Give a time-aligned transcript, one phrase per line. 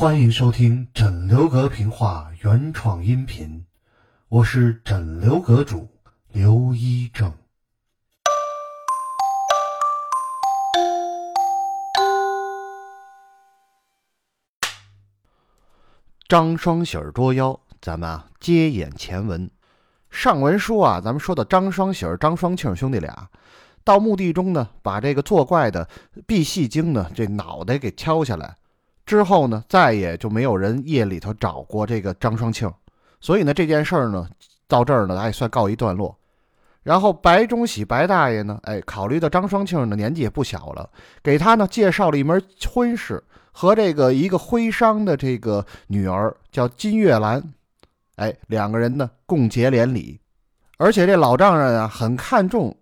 [0.00, 3.66] 欢迎收听枕流阁评话原创音频，
[4.28, 5.88] 我是枕流阁主
[6.30, 7.32] 刘一正。
[16.28, 19.50] 张双喜儿捉妖，咱们啊接演前文。
[20.10, 23.28] 上文书啊，咱们说到张双喜儿、张双庆兄弟俩
[23.82, 25.88] 到墓地中呢，把这个作怪的
[26.24, 28.54] 毕细经呢这脑袋给敲下来。
[29.08, 32.70] 之后呢，再也就没有人夜里头找过这个张双庆，
[33.22, 34.28] 所以呢，这件事儿呢，
[34.68, 36.14] 到这儿呢，也算告一段落。
[36.82, 40.90] 然后白中喜白大爷呢，哎，考虑到张双庆的年纪也不小了，
[41.22, 42.40] 给他呢介绍了一门
[42.70, 47.42] 婚事，和这个一个徽商的这个女儿叫金月兰，
[48.16, 50.20] 哎，两个人呢共结连理，
[50.76, 52.76] 而且这老丈人啊很看重。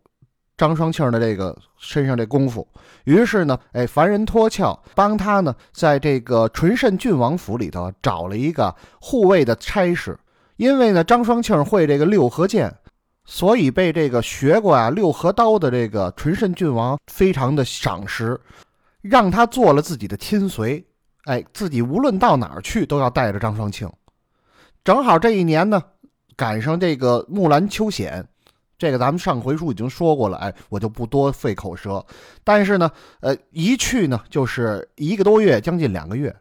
[0.59, 2.67] 张双庆的这个身上这功夫，
[3.07, 10.19] 于是呢，哎，凡人托壳，帮他呢，在这个纯慎郡王府里头找了一个护卫的差事。
[10.57, 12.75] 因为呢，张双庆会这个六合剑，
[13.25, 18.41] 所以被这个学过啊六合刀的这个纯慎郡王非常的赏识，
[19.03, 20.85] 让他做了自己的亲随。
[21.27, 23.89] 哎，自己无论到哪儿去都要带着张双庆。
[24.83, 25.81] 正好这一年呢，
[26.37, 28.27] 赶上这个木兰秋显。
[28.79, 32.05] 这个咱们上回书已经说过了，哎，我就不多费口舌。
[32.45, 36.35] 但是呢，呃，一去呢就是一个多月，将近两个月，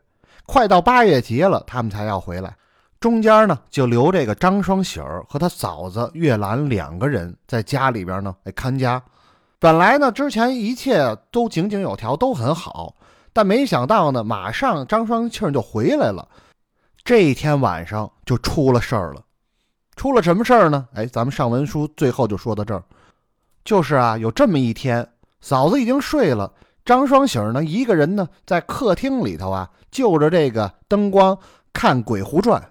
[0.46, 2.56] 快到八月节了，他们才要回来。
[3.00, 9.02] 中间呢就留这个张双喜儿和他嫂子月兰两个人在家里边呢，哎，看家。
[9.60, 12.96] 本来呢之前一切都井井有条，都很好，
[13.32, 16.28] 但没想到呢，马上张双庆就回来了。
[17.04, 19.22] 这一天晚上就出了事儿了。
[19.96, 20.88] 出了什么事儿呢？
[20.94, 22.84] 哎，咱们上文书最后就说到这儿，
[23.64, 25.08] 就是啊，有这么一天，
[25.42, 26.52] 嫂子已经睡了，
[26.84, 31.38] 张双喜呢一个人呢在客厅里头啊，就着这个灯光
[31.72, 32.62] 看《鬼狐传》。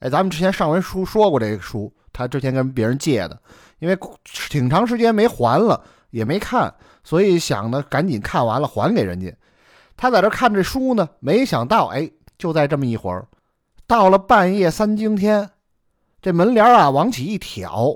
[0.00, 3.38] 哎，咱们之前上文书说过这个书，他之前跟别人借的，
[3.78, 5.80] 因为挺长时间没还了，
[6.10, 9.34] 也没看，所以想呢赶紧看完了还给人家。
[9.96, 13.26] 他在这看这书呢，没想到哎，就在这么一会儿，
[13.86, 15.50] 到了半夜三更天。
[16.24, 17.94] 这门帘啊，往起一挑，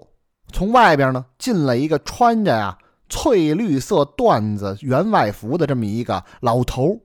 [0.53, 2.77] 从外边呢进来一个穿着呀
[3.09, 7.01] 翠绿色缎子员外服的这么一个老头，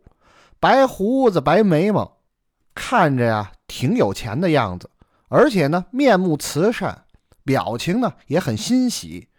[0.59, 2.17] 白胡子白眉毛，
[2.75, 4.89] 看着呀挺有钱的样子，
[5.29, 7.05] 而且呢面目慈善，
[7.45, 9.29] 表情呢也很欣喜，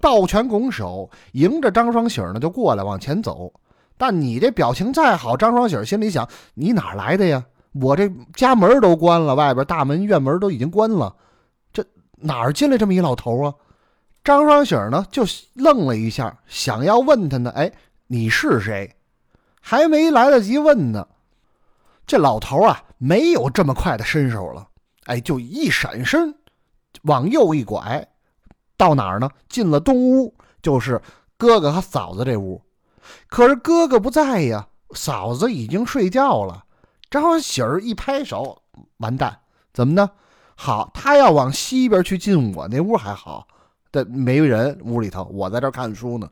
[0.00, 3.52] 抱拳拱手迎着张双喜呢就过来往前走。
[3.96, 7.44] 但你这表情再好，张双喜心里想：你哪来的呀？
[7.80, 11.14] 我这家门都关了，外边大门院门都已经关了，
[11.72, 11.84] 这
[12.16, 13.54] 哪儿进来这么一老头啊？
[14.24, 15.24] 张双喜呢就
[15.54, 17.72] 愣了一下，想要问他呢，哎，
[18.08, 18.96] 你是谁？
[19.60, 21.06] 还没来得及问呢，
[22.06, 24.66] 这老头啊没有这么快的身手了，
[25.04, 26.34] 哎，就一闪身，
[27.02, 28.06] 往右一拐，
[28.76, 29.30] 到哪儿呢？
[29.48, 31.00] 进了东屋，就是
[31.36, 32.60] 哥哥和嫂子这屋。
[33.28, 36.64] 可是哥哥不在呀，嫂子已经睡觉了。
[37.10, 38.62] 张喜儿一拍手，
[38.98, 39.38] 完蛋，
[39.72, 40.10] 怎么呢？
[40.54, 43.46] 好，他要往西边去进我那屋还好，
[43.92, 46.28] 这没人屋里头，我在这看书呢。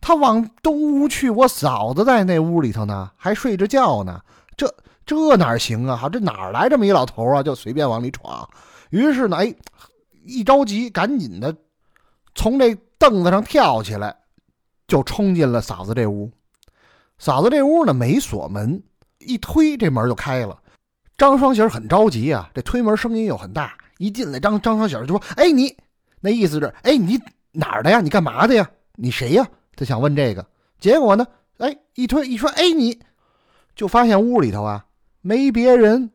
[0.00, 4.20] 他往东屋去，我嫂子在那屋里头呢，还睡着觉呢。
[4.56, 4.72] 这
[5.04, 5.96] 这哪行啊？
[5.96, 7.42] 好，这哪来这么一老头啊？
[7.42, 8.48] 就随便往里闯。
[8.90, 9.54] 于是呢，哎，
[10.24, 11.54] 一着急，赶紧的
[12.34, 14.16] 从这凳子上跳起来，
[14.86, 16.30] 就冲进了嫂子这屋。
[17.18, 18.82] 嫂子这屋呢，没锁门。
[19.28, 20.58] 一推这门就开了，
[21.18, 23.76] 张双喜很着急啊，这推门声音又很大。
[23.98, 25.76] 一进来，张张双喜就说：“哎，你
[26.20, 27.20] 那意思是，哎，你
[27.52, 28.00] 哪儿的呀？
[28.00, 28.70] 你干嘛的呀？
[28.94, 29.46] 你谁呀？”
[29.76, 30.46] 他想问这个。
[30.78, 31.26] 结果呢，
[31.58, 32.98] 哎，一推一说：“哎，你
[33.74, 34.86] 就发现屋里头啊
[35.20, 36.10] 没别人，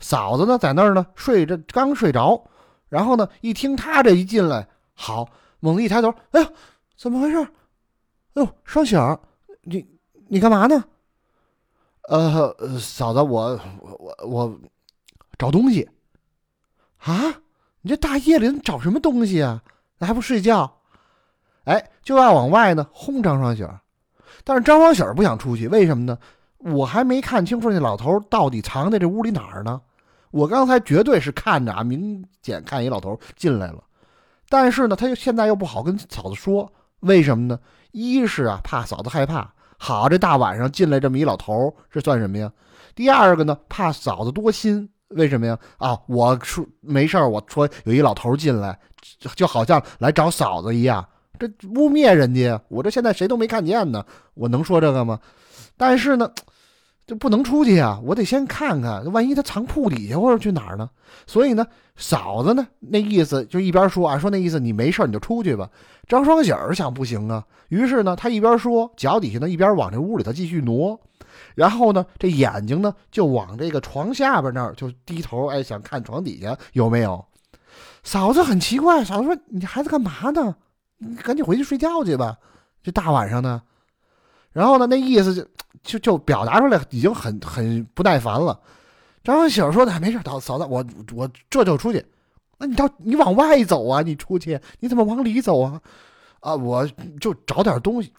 [0.00, 2.44] 嫂子呢在那儿呢睡着，刚睡着。
[2.88, 5.28] 然后呢，一听他这一进来，好，
[5.60, 6.48] 猛地一抬头，哎呀，
[6.96, 7.38] 怎么回事？
[8.34, 9.18] 哎呦，双喜儿，
[9.62, 9.84] 你
[10.28, 10.84] 你干嘛呢？”
[12.08, 14.58] 呃，嫂子，我我我
[15.36, 15.86] 找东西
[17.00, 17.12] 啊！
[17.82, 19.62] 你这大夜里找什么东西啊？
[20.00, 20.80] 还不睡觉？
[21.64, 23.78] 哎，就要往外呢轰张双喜儿，
[24.42, 26.18] 但是张双喜儿不想出去，为什么呢？
[26.56, 29.78] 我还没看清楚那老头到底藏在这屋里哪儿呢。
[30.30, 33.84] 我刚才绝对是看着啊，明显看一老头进来了，
[34.48, 37.60] 但是呢，他又现在又不好跟嫂子说，为什么呢？
[37.92, 39.52] 一是啊，怕嫂子害怕。
[39.78, 42.52] 好，这大晚上进来这么一老头，这算什么呀？
[42.94, 45.56] 第二个呢，怕嫂子多心，为什么呀？
[45.78, 48.78] 啊，我说没事我说有一老头进来，
[49.36, 51.06] 就好像来找嫂子一样，
[51.38, 52.60] 这污蔑人家。
[52.68, 54.04] 我这现在谁都没看见呢，
[54.34, 55.20] 我能说这个吗？
[55.76, 56.28] 但是呢，
[57.08, 57.98] 这不能出去啊！
[58.04, 60.90] 我得先看看，万一他藏铺底下或者去哪儿呢？
[61.26, 61.66] 所以呢，
[61.96, 65.70] 嫂子呢那意思就一边说啊，说那意思你没事你就出去吧。
[66.06, 71.00] 张双喜儿想不行啊，于是呢，他一边说，脚底下呢一边往这屋里头继续挪，
[71.54, 77.24] 然后呢，这眼睛呢就往这个床下边那儿就低头，哎，想看床底下有没有。
[78.02, 80.54] 嫂子很奇怪，嫂子说：“你这孩子干嘛呢？
[80.98, 82.36] 你赶紧回去睡觉去吧，
[82.82, 83.62] 这大晚上的。”
[84.52, 85.46] 然后呢，那意思就
[85.82, 88.58] 就就表达出来，已经很很不耐烦了。
[89.22, 90.84] 张喜儿说的：“没事，嫂嫂子，我
[91.14, 92.04] 我这就出去。
[92.58, 95.80] 那你到你往外走啊，你出去，你怎么往里走啊？
[96.40, 96.86] 啊，我
[97.20, 98.12] 就找点东西，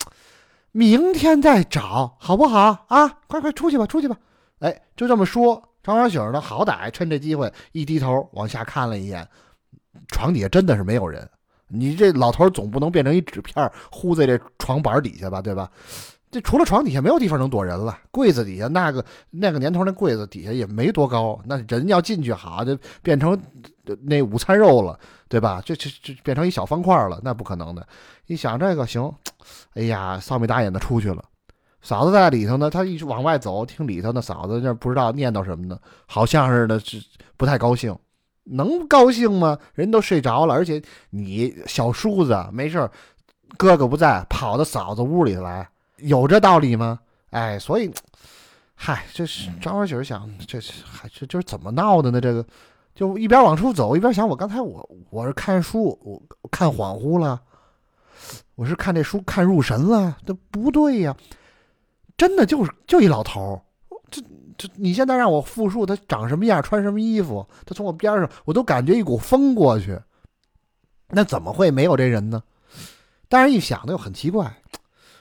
[0.71, 3.07] 明天再找，好不好啊？
[3.27, 4.17] 快快出去吧，出去吧。
[4.59, 5.63] 哎，就这么说。
[5.81, 9.27] 张小喜呢，好歹趁这机会一低头往下看了一眼，
[10.09, 11.27] 床底下真的是没有人。
[11.69, 15.71] 你这老头总不能变成一纸片糊在这床板底下吧，对吧？
[16.31, 23.35] 这除了床底下没有地方能躲人了，柜子底下那个那个年头那柜子底下也没多高，那人要进去好就变成
[24.03, 25.59] 那午餐肉了，对吧？
[25.65, 27.87] 这这这变成一小方块了，那不可能的。
[28.27, 29.11] 一想这个行，
[29.73, 31.23] 哎呀，臊眉打眼的出去了。
[31.81, 37.01] 嫂子在里头呢，他一直往外走，听里头呢，嫂子那不知道念叨什么呢，好像是的是
[37.37, 37.97] 不太高兴，
[38.43, 39.57] 能高兴吗？
[39.73, 40.79] 人都睡着了，而且
[41.09, 42.87] 你小叔子没事
[43.57, 45.67] 哥哥不在，跑到嫂子屋里来。
[46.01, 46.99] 有这道理吗？
[47.31, 47.91] 哎，所以，
[48.75, 52.21] 嗨，这是张二喜想，这是还这就是怎么闹的呢？
[52.21, 52.45] 这个
[52.95, 57.41] 就一边往出走，一边想，我刚才我我是看书，我看恍惚了，
[58.55, 61.15] 我是看这书看入神了，这不对呀，
[62.17, 63.61] 真的就是就一老头
[64.09, 64.21] 这
[64.57, 69.99] 这你现在让我复述他长什么样，穿什么衣服，他从我边上，我都感觉一股风过去，
[71.09, 72.41] 那怎么会没有这人呢？
[73.27, 74.51] 但是一想呢，又很奇怪。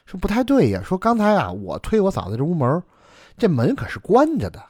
[0.08, 2.82] 说不太对呀，说刚才啊，我推我嫂子这屋门，
[3.36, 4.64] 这门可是关着的。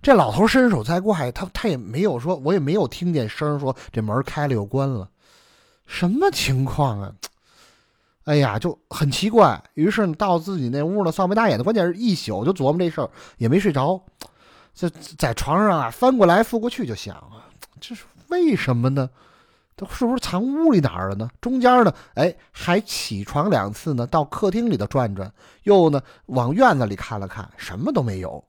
[0.00, 5.10] 这老头伸手再怪，他他也没有说，我也没有听见声说这门开了又关了，
[5.86, 7.12] 什么情况啊？
[8.26, 9.60] 哎呀，就很奇怪。
[9.74, 14.00] 于是到自己那屋呢，臊眉大眼的，关键是一宿就琢磨这事儿，也没睡着，
[14.72, 14.88] 这
[15.18, 17.50] 在床上啊翻过来覆过去，就想啊，
[17.80, 19.10] 这是为什么呢？
[19.90, 21.30] 是不是藏屋里哪儿了呢？
[21.40, 25.32] 中间呢，哎，还起床两次呢，到客厅里头转转，
[25.62, 28.44] 又呢往院子里看了看，什么都没有。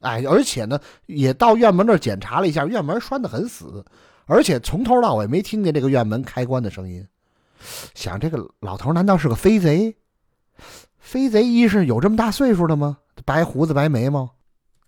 [0.00, 3.84] 哎，而且呢，也到院门那儿检查了一下，院门拴得很死，
[4.26, 7.06] 而且从头到尾没听见这个院门开关的声音。
[7.94, 9.96] 想这个老头难道是个飞贼？
[10.98, 12.98] 飞贼一是有这么大岁数的吗？
[13.24, 14.30] 白胡子白眉毛，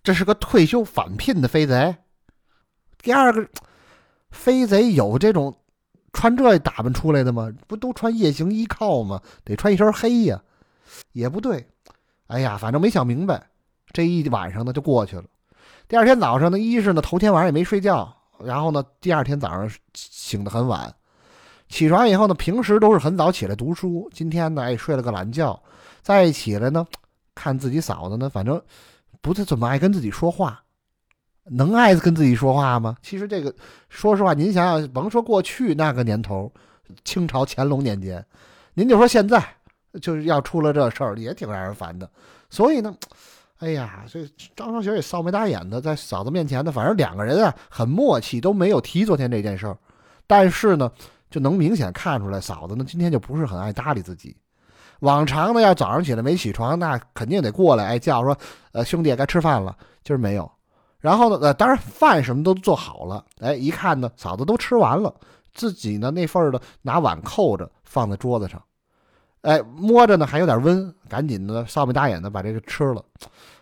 [0.03, 1.95] 这是个退休返聘的飞贼。
[3.01, 3.47] 第二个，
[4.31, 5.55] 飞贼有这种。
[6.15, 7.51] 穿这打扮出来的吗？
[7.67, 9.21] 不都穿夜行衣靠吗？
[9.43, 10.41] 得穿一身黑呀，
[11.11, 11.67] 也不对。
[12.27, 13.49] 哎呀，反正没想明白。
[13.91, 15.25] 这一晚上呢就过去了。
[15.87, 20.91] 第二天早上呢，一是呢头天晚上也没睡觉，然后呢第二天早上醒得很晚。
[21.69, 25.61] 起床以后呢，平时都是很早起来读书，今天呢哎睡了个懒觉。
[26.01, 26.85] 再起来呢，
[27.35, 28.61] 看自己嫂子呢，反正
[29.21, 30.63] 不是怎么爱跟自己说话。
[31.51, 32.97] 能爱跟自己说话吗？
[33.01, 33.53] 其实这个，
[33.87, 36.51] 说实话，您想想，甭说过去那个年头，
[37.03, 38.25] 清朝乾隆年间，
[38.73, 39.43] 您就说现在，
[40.01, 42.09] 就是要出了这事儿，也挺让人烦的。
[42.49, 42.95] 所以呢，
[43.59, 49.77] 哎呀，这张双喜也臊眉大眼的，在嫂子面前呢，反正两个人啊很默契，都没有提昨天这件事儿。
[50.25, 50.91] 但是呢，
[51.29, 54.35] 就能明显看出来，嫂子呢今天就不是很爱搭理自己。
[55.01, 58.35] 往常呢，要早上起来没起床，那肯定得过来，哎叫说，
[58.71, 59.77] 呃兄弟该吃饭了。
[60.03, 60.49] 今儿没有。
[61.05, 65.13] 然后呢，呃，当然饭什么都做好了，哎，一看呢，嫂子都吃完了，
[65.53, 68.59] 自己呢那份儿的拿碗扣着放在桌子上，
[69.41, 73.05] 哎，摸着呢还有点温，赶紧的臊眉大眼的把这个吃了，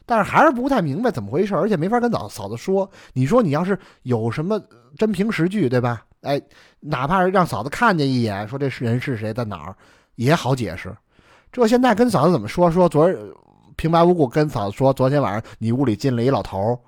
[0.05, 2.89] 但是还是不太明白怎么回事，而且没法跟嫂嫂子说。
[3.11, 4.57] 你说你要是有什么
[4.97, 6.01] 真凭实据，对吧？
[6.21, 6.41] 哎，
[6.79, 9.75] 哪怕是让嫂子看见一眼，说这是人是谁在哪儿，
[10.15, 10.95] 也好解释。
[11.51, 12.71] 这现在跟嫂子怎么说？
[12.71, 13.17] 说昨儿
[13.75, 16.79] 平白无故跟嫂子说，昨天晚上你屋里进了一老头。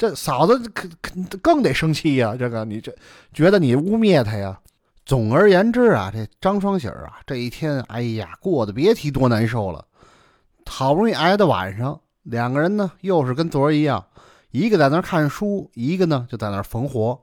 [0.00, 2.34] 这嫂子可可更得生气呀！
[2.34, 2.90] 这个你这
[3.34, 4.58] 觉得你污蔑他呀？
[5.04, 9.84] 总而言之啊，这张双喜儿啊，这一天哎呀，过得别提多难受了。
[10.64, 14.02] 好不容易挨到晚上，两个人呢又是跟昨儿一样，
[14.52, 17.20] 一个在那看书，一个呢就在那缝活。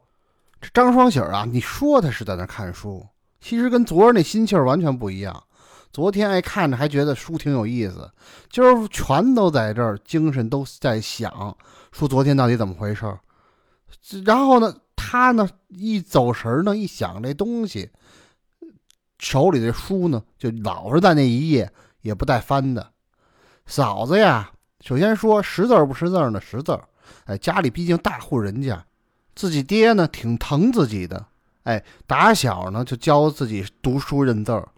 [0.61, 3.03] 这张双喜儿啊，你说他是在那看书，
[3.41, 5.43] 其实跟昨儿那心气儿完全不一样。
[5.97, 8.07] 昨天哎看着还觉得书挺有意思，
[8.51, 11.57] 今儿全都在这儿，精神都在想。
[11.91, 13.19] 说昨天到底怎么回事儿？
[14.23, 17.89] 然后呢，他呢一走神呢，一想这东西，
[19.17, 22.91] 手里的书呢就老是在那一页，也不带翻的。
[23.65, 24.51] 嫂子呀，
[24.81, 26.39] 首先说识字不识字呢？
[26.39, 26.79] 识字。
[27.25, 28.85] 哎，家里毕竟大户人家，
[29.33, 31.25] 自己爹呢挺疼自己的。
[31.63, 34.69] 哎，打小呢就教自己读书认字儿。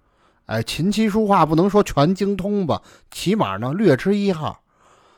[0.49, 4.55] 哎，琴棋书画不能说全精通吧，起码呢略知一二。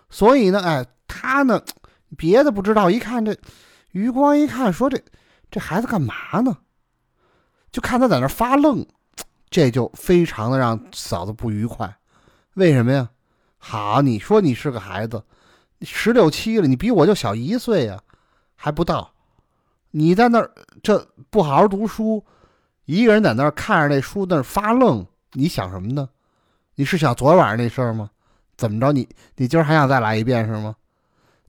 [0.10, 1.62] 所以呢，哎，他呢
[2.18, 3.34] 别的不知道，一看这
[3.92, 5.02] 余光一看说这
[5.50, 6.58] 这孩子干嘛呢？
[7.72, 8.86] 就看他在那发愣，
[9.50, 11.96] 这就非常的让嫂子不愉快。
[12.56, 13.10] 为什么呀？
[13.58, 15.24] 好，你说你是个孩子，
[15.82, 17.98] 十六七了，你比我就小一岁呀，
[18.56, 19.14] 还不到。
[19.92, 20.52] 你在那儿
[20.84, 22.26] 这不好好读书，
[22.84, 26.10] 一个人在那儿看着那书在那儿发愣，你想什么呢？
[26.76, 28.10] 你是想昨晚上那事儿吗？
[28.58, 28.92] 怎么着？
[28.92, 30.76] 你你今儿还想再来一遍是吗？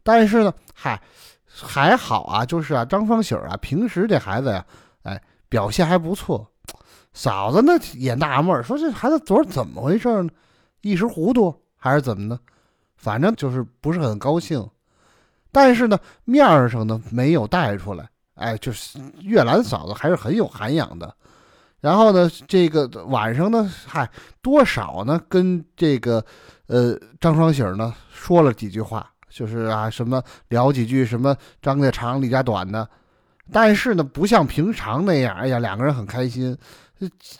[0.02, 1.00] 但是呢，嗨，
[1.46, 4.64] 还好啊，就是啊，张双喜啊，平时这孩子呀，
[5.02, 6.46] 哎，表现还不错。
[7.12, 10.30] 嫂子呢也纳闷，说这孩子昨儿怎么回事呢？
[10.80, 12.38] 一时糊涂还是怎么的？
[12.96, 14.66] 反正就是不是很高兴。
[15.50, 18.08] 但是呢，面上呢没有带出来。
[18.34, 21.14] 哎，就是月兰嫂子还是很有涵养的。
[21.82, 24.08] 然后呢，这个晚上呢，嗨，
[24.40, 26.24] 多少呢跟这个
[26.68, 32.88] 呃张双喜呢说了几句话，就是啊什么聊几句什么张家长李家短的。
[33.50, 36.56] 但是呢，不像平常那样，哎呀，两个人很开心。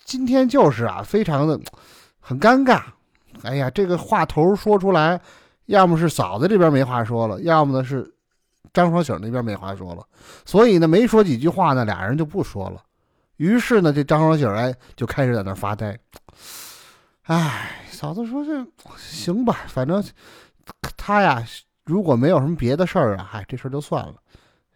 [0.04, 1.58] 今天就是啊，非常的
[2.18, 2.82] 很尴尬。
[3.42, 5.20] 哎呀，这个话头说出来，
[5.66, 8.12] 要么是嫂子这边没话说了，要么呢是
[8.74, 10.04] 张双喜那边没话说了。
[10.44, 12.82] 所以呢，没说几句话呢，俩人就不说了。
[13.42, 15.98] 于是呢，这张双喜哎就开始在那发呆。
[17.22, 18.64] 哎，嫂子说这
[18.96, 20.00] 行吧，反正
[20.96, 21.44] 他呀，
[21.84, 24.14] 如果没有什么别的事儿啊，嗨，这事儿就算了。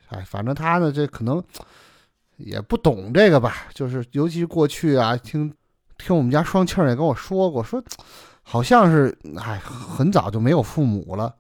[0.08, 1.40] 哎，反正他呢，这可能
[2.38, 5.54] 也不懂这个吧，就是尤其过去啊，听
[5.96, 7.80] 听我们家双庆也跟我说过，说
[8.42, 11.32] 好像是哎，很早就没有父母了，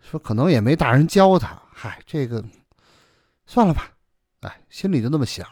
[0.00, 1.56] 说可能也没大人教他。
[1.72, 2.42] 嗨，这个
[3.46, 3.92] 算了吧，
[4.40, 5.46] 哎，心里就那么想。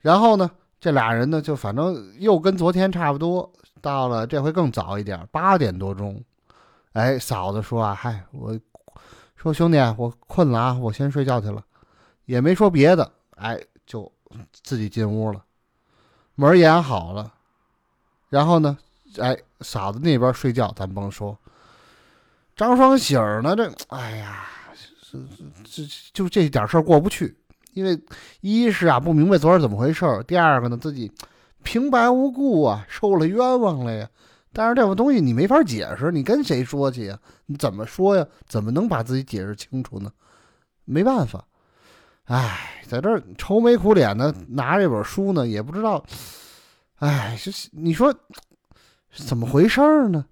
[0.00, 6.22] 然后呢，这俩人呢，就反正又跟昨天差不多，到了这回更早一点，八点多钟。
[6.92, 8.58] 哎，嫂子说啊，嗨，我。
[9.36, 11.64] 说兄弟，我困了啊，我先睡觉去了，
[12.26, 14.12] 也没说别的，哎，就
[14.52, 15.42] 自己进屋了，
[16.34, 17.32] 门掩好了，
[18.28, 18.76] 然后呢，
[19.18, 21.38] 哎，嫂子那边睡觉，咱甭说，
[22.54, 24.44] 张双喜儿呢，这，哎呀，
[25.10, 25.18] 这
[25.64, 27.34] 这就这点事儿过不去，
[27.72, 27.98] 因为
[28.40, 31.10] 一是啊不明白昨儿怎么回事儿，第二个呢自己
[31.62, 34.08] 平白无故啊受了冤枉了呀。
[34.52, 37.18] 但是这个东西你没法解释，你跟谁说去呀？
[37.46, 38.26] 你怎么说呀？
[38.46, 40.10] 怎么能把自己解释清楚呢？
[40.84, 41.44] 没办法，
[42.24, 46.04] 哎，在这儿愁眉苦脸的拿这本书呢，也不知道，
[46.96, 48.12] 哎，这你说
[49.12, 50.24] 怎么回事呢？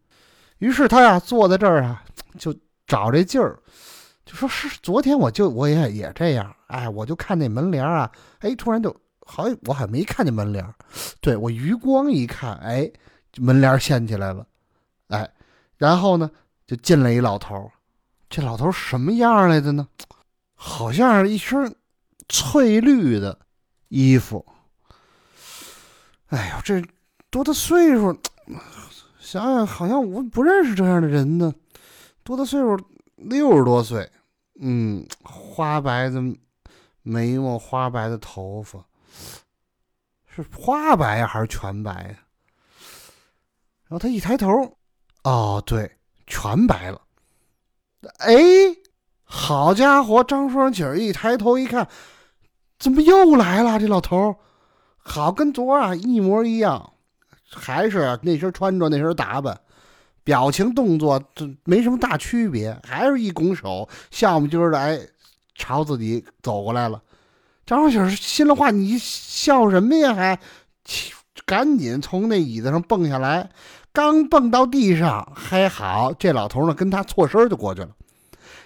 [0.58, 2.02] 于是他呀坐在这儿啊，
[2.36, 2.52] 就
[2.88, 3.56] 找这劲儿，
[4.24, 8.96] 就说是昨天我就我也也这样，哎，我就看那门帘啊，哎，突然就
[9.26, 10.64] 好像我还没看见门帘，
[11.20, 12.90] 对我余光一看，哎。
[13.40, 14.44] 门帘掀起来了，
[15.08, 15.30] 哎，
[15.76, 16.28] 然后呢，
[16.66, 17.70] 就进来一老头
[18.28, 19.86] 这老头什么样来的呢？
[20.54, 21.76] 好像是一身
[22.28, 23.38] 翠绿的
[23.88, 24.44] 衣服。
[26.28, 26.82] 哎呦，这
[27.30, 28.18] 多大岁数？
[29.20, 31.54] 想想好像我不认识这样的人呢。
[32.24, 32.76] 多大岁数？
[33.16, 34.10] 六十多岁。
[34.58, 36.20] 嗯，花白的
[37.08, 38.84] 眉毛，花白的头发，
[40.26, 42.18] 是花白，还是全白呀？
[43.84, 44.76] 然后他一抬头，
[45.24, 45.96] 哦，对，
[46.26, 47.00] 全白了。
[48.18, 48.34] 哎，
[49.24, 50.22] 好家伙！
[50.22, 51.88] 张双喜一抬头一看，
[52.78, 53.78] 怎么又来了？
[53.78, 54.36] 这老头
[54.98, 56.92] 好跟昨儿啊一模一样，
[57.50, 59.58] 还是那身穿着，那身打扮，
[60.22, 65.00] 表情动作这没什么大区别，还是一拱手，笑么唧儿的，哎，
[65.58, 67.02] 朝自己走过来了。
[67.66, 70.14] 张双喜心里话：你笑什么呀？
[70.14, 70.38] 还
[71.44, 73.50] 赶紧从那椅子上蹦下来。
[73.92, 77.88] 刚蹦到地上，还好，这老头呢跟他错身就过去了，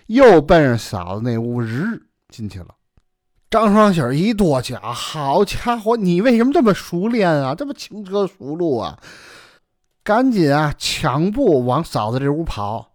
[0.07, 2.67] 又奔着嫂子那屋日进去了。
[3.49, 7.55] 张双喜一跺脚，好家伙，你为什么这么熟练啊？
[7.55, 8.99] 这么轻车熟路啊？
[10.05, 12.93] 赶紧啊，抢步往嫂子这屋跑，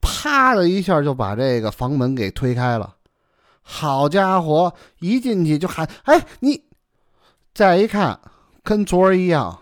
[0.00, 2.94] 啪的一下就把这个房门给推开了。
[3.70, 6.64] 好家伙，一进去就喊：“哎，你！”
[7.52, 8.18] 再一看，
[8.64, 9.60] 跟昨儿一样。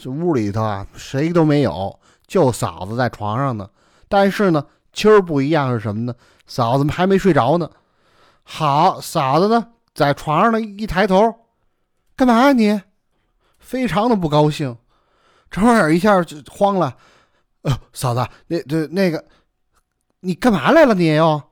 [0.00, 1.98] 这屋里头啊，谁都没有，
[2.28, 3.68] 就嫂子在床上呢。
[4.08, 6.14] 但是呢，今儿不一样是什么呢？
[6.46, 7.68] 嫂子们还没睡着呢。
[8.44, 11.34] 好，嫂子呢，在床上呢，一抬头，
[12.14, 12.80] 干嘛呀你？
[13.58, 14.78] 非常的不高兴。
[15.50, 16.96] 张二一下就慌了。
[17.62, 19.24] 呃，嫂子，那那那个，
[20.20, 20.94] 你干嘛来了？
[20.94, 21.16] 你？
[21.16, 21.44] 又啊？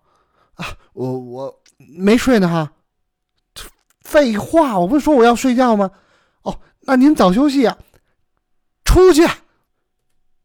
[0.92, 2.72] 我我没睡呢哈。
[4.00, 5.90] 废话，我不是说我要睡觉吗？
[6.42, 7.76] 哦，那您早休息啊。
[8.84, 9.24] 出去！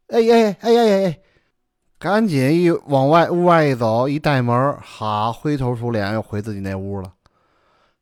[0.07, 1.19] 哎哎哎哎哎哎！
[1.99, 7.13] 赶紧一往外屋外一走，一带门，好，灰头土脸又回自己那屋了。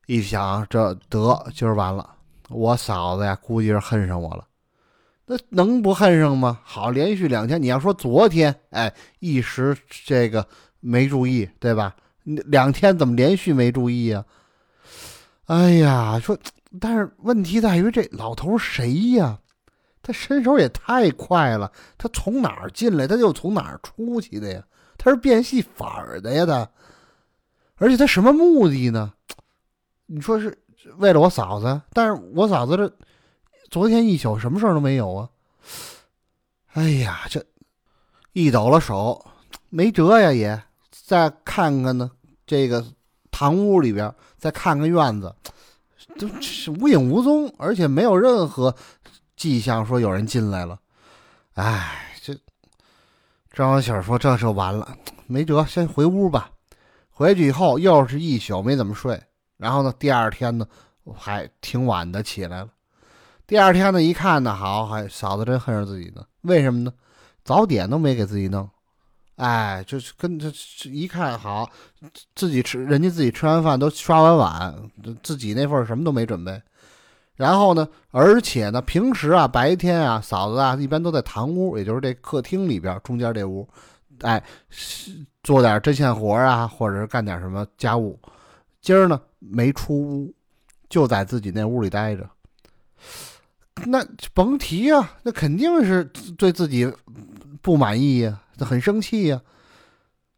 [0.07, 2.15] 一想，这得今儿完了，
[2.50, 4.48] 我嫂子呀，估计是恨上我了。
[5.25, 6.62] 那能不恨上吗？
[6.63, 10.48] 好，连续两天，你要说昨天，哎，一时这个
[10.79, 11.95] 没注意，对吧？
[12.45, 14.24] 两天怎么连续没注意呀？
[15.45, 16.38] 哎呀，说，
[16.79, 19.39] 但是问题在于这老头谁呀？
[20.01, 24.63] 他身手也太快了，他从哪儿进来，他就从哪儿出去的呀？
[24.98, 26.69] 他是变戏法的呀，他，
[27.75, 29.13] 而且他什么目的呢？
[30.05, 30.57] 你说是
[30.98, 32.91] 为了我嫂子，但是我嫂子这
[33.69, 35.29] 昨天一宿什么事儿都没有啊！
[36.74, 37.45] 哎呀，这
[38.33, 39.25] 一抖了手，
[39.69, 42.09] 没辙呀，也再看看呢，
[42.50, 42.84] 这个
[43.29, 45.36] 堂屋里边，再看看院子，
[46.18, 46.27] 都
[46.79, 48.75] 无影无踪，而且没有任何
[49.38, 50.79] 迹象说有人进来了。
[51.53, 52.34] 哎，这
[53.51, 56.50] 张小喜说这就完了，没辙，先回屋吧。
[57.12, 59.22] 回去以后又是一宿没怎么睡。
[59.58, 60.65] 然后呢，第二天呢，
[61.13, 62.70] 还挺晚的起来了。
[63.46, 66.25] 第二天呢，一看呢，好，还嫂子真恨上自己呢。
[66.41, 66.91] 为什么呢？
[67.44, 68.68] 早点都没给自己弄。
[69.39, 70.51] 哎，就是跟这
[70.89, 71.69] 一看好，
[72.36, 74.91] 自己吃，人家自己吃完饭都刷完碗，
[75.24, 76.62] 自己那份什么都没准备。
[77.36, 83.65] 然后呢，而且呢，平时啊，白天啊，嫂子啊，一般都在堂屋，也就是这客厅里边中间这屋，
[84.24, 84.43] 哎，
[85.41, 88.19] 做点针线活啊，或者是干点什么家务。
[88.81, 90.34] 今儿呢没出屋，
[90.89, 92.29] 就在自己那屋里待着。
[93.86, 96.03] 那甭提呀，那肯定是
[96.38, 96.91] 对自己
[97.62, 99.41] 不满意呀，很生气呀。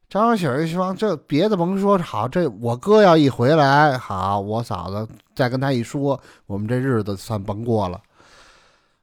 [0.10, 8.02] 张小喜一说：“这别的甭说，好，这我哥要一回来，好，我嫂子再跟他一说，我们这日子算甭过了。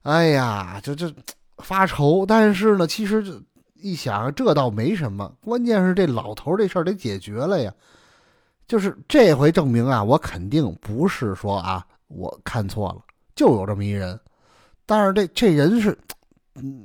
[0.03, 1.11] 哎呀，就这
[1.59, 2.27] 发愁。
[2.27, 3.41] 但是呢，其实这
[3.75, 7.73] 一想，这倒没什么，关键是这老头这事儿得解决了呀。”
[8.69, 13.01] 就是这回证明啊，我肯定不是说啊，我看错了，
[13.35, 14.21] 就有这么一人。
[14.85, 15.97] 但是这这人是，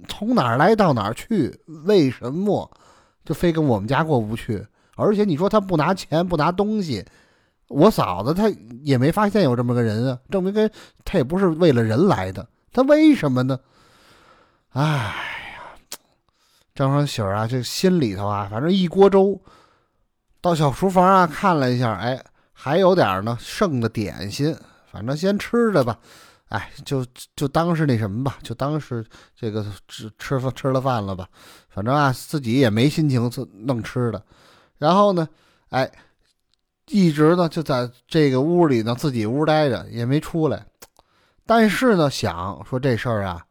[0.08, 1.60] 从哪儿来到哪儿去？
[1.86, 2.70] 为什么
[3.26, 4.66] 就非跟我们家过不去？
[4.96, 7.06] 而且你说他不拿钱不拿东西，
[7.68, 8.48] 我嫂子她
[8.84, 10.70] 也没发现有这么个人啊，证明跟
[11.04, 12.48] 他也不是为了人来的。
[12.72, 13.60] 他为什么呢？
[14.70, 15.16] 哎呀，
[16.74, 19.40] 张双喜儿啊，这心里头啊，反正一锅粥。
[20.42, 24.56] 到小厨房啊，看了一下，哎，还有点呢，剩的点心，
[24.92, 25.98] 反正先吃着吧，
[26.54, 27.04] 哎，就
[27.36, 29.04] 就当是那什么吧，就当是
[29.36, 31.28] 这个吃吃饭吃了饭了吧，
[31.68, 33.28] 反正啊，自己也没心情
[33.66, 34.24] 弄吃的，
[34.78, 35.28] 然后呢，
[35.70, 35.92] 哎，
[36.90, 40.64] 一直呢就在这个屋里呢，自己屋待着，也没出来，
[41.44, 43.44] 但是呢，想说这事儿啊，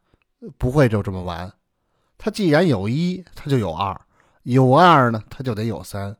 [0.57, 1.51] 不会就这么完，
[2.17, 3.99] 他既然有一，他就有二，
[4.43, 6.15] 有二呢，他就得有三。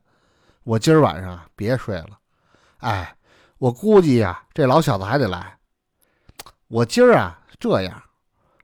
[0.64, 2.18] 我今儿晚上别睡了，
[2.80, 3.16] 哎，
[3.56, 5.56] 我估计呀，这老小子还得来。
[6.74, 8.02] 我今儿啊这样，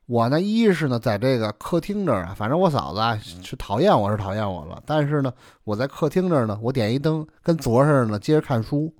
[0.06, 8.92] 我呢一是呢在这个客厅这儿啊，反正我嫂子啊是讨厌我是讨厌我了，但是呢我在客厅这儿呢，我点一灯，跟昨儿似的呢接着看书。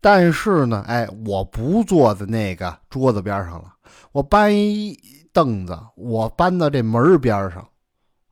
[0.00, 3.74] 但是呢，哎，我不坐在那个桌子边上了，
[4.12, 4.96] 我搬一
[5.32, 7.66] 凳子，我搬到这门边上。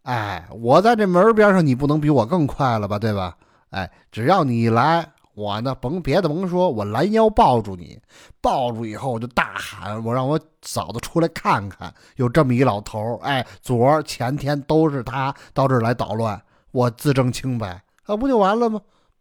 [0.03, 3.37] 哎，我在这门边上，你不能比我更快了吧，对吧？
[3.71, 7.99] 哎，只要你一来，我呢甭别的甭说，我拦腰抱住你，
[8.41, 18.81] 抱住以后我就大喊，我让我嫂子出来看看，有这么一老头儿哎，昨儿前天都是他到这儿来捣乱，我自证清白，那不就完了吗？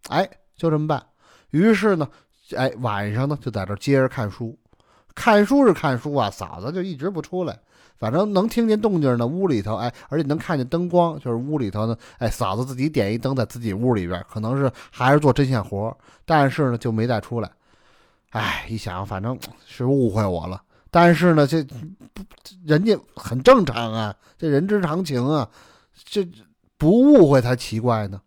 [0.09, 1.05] 哎，就这么办。
[1.51, 2.07] 于是呢，
[2.57, 4.57] 哎，晚上呢就在这接着看书，
[5.15, 7.57] 看书是看书啊，嫂子就一直不出来。
[8.01, 17.51] 反正能听见动静呢，屋里头哎，而且能看见灯光，就是屋里头呢，哎，嫂子自己点一灯在自己屋里边，可能是还是做针线活，但是呢就没再出来。
[18.31, 19.37] 哎，一想，反正
[19.67, 20.59] 是误会我了，
[20.89, 22.23] 但是呢，这不
[22.65, 25.47] 人家很正常啊，这人之常情啊，
[26.03, 26.27] 这
[26.79, 28.19] 不误会才奇怪呢。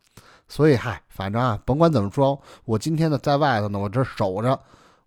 [0.46, 4.56] 所以嗨，反正啊，甭管怎么说，我今天呢在外头呢，我这守着，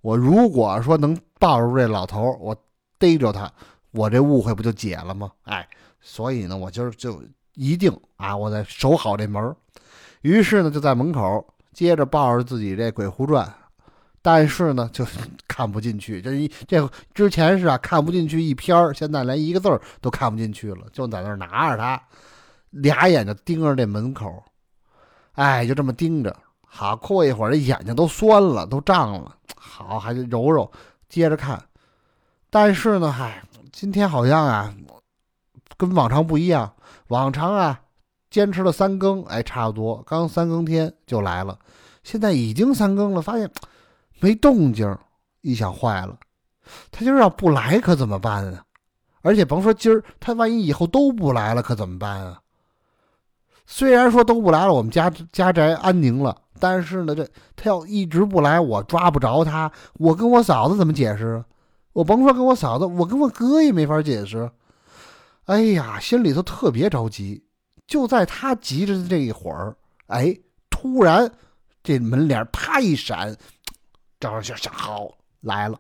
[0.01, 2.53] 我如果说能抱住这老头，我
[2.99, 3.49] 逮着他。
[3.91, 5.31] 我这误会不就解了吗？
[5.43, 5.67] 哎，
[6.01, 7.21] 所以呢，我今儿就
[7.53, 9.55] 一定啊，我得守好这门
[10.21, 13.45] 于是呢，就在门口接着抱着自己这《鬼狐传》，
[14.21, 15.05] 但是呢，就
[15.47, 16.21] 看不进去。
[16.21, 22.01] 这一这之前是啊，看不进去一篇儿，现在连一个字儿都看不进去了，就在那儿拿着它，
[22.71, 24.43] 俩眼睛盯着这门口。
[25.33, 26.35] 哎，就这么盯着。
[26.65, 29.35] 好，过一会儿这眼睛都酸了，都胀了。
[29.55, 30.69] 好，还得揉揉，
[31.07, 31.63] 接着看。
[32.49, 33.43] 但是呢，嗨，
[33.79, 34.73] 今天好像啊，
[35.77, 36.73] 跟往常不一样。
[37.09, 37.79] 往常啊，
[38.27, 41.59] 坚持了三更，哎，差不多刚三更天就来了。
[42.03, 43.47] 现在已经三更了，发现
[44.19, 44.97] 没动静，
[45.41, 46.17] 一想坏了，
[46.89, 48.65] 他今儿要不来可怎么办啊？
[49.21, 52.41] 而且甭说今儿，他万一以后都不来了，可怎么办啊？
[53.67, 57.23] 虽然说都不来了，我们家家宅安宁了，但是呢，这
[57.55, 61.45] 他要一直不来，我抓不着他，我跟我嫂子怎么解释啊？
[61.97, 64.47] 我甭说跟我嫂子，我跟我哥也没法解释。
[65.45, 67.43] 哎呀，心里头特别着急。
[67.87, 70.37] 就在他急着的这一会儿，哎，
[70.69, 71.31] 突然
[71.81, 73.35] 这门帘啪一闪，
[74.19, 75.09] 张双喜想好
[75.41, 75.79] 来了，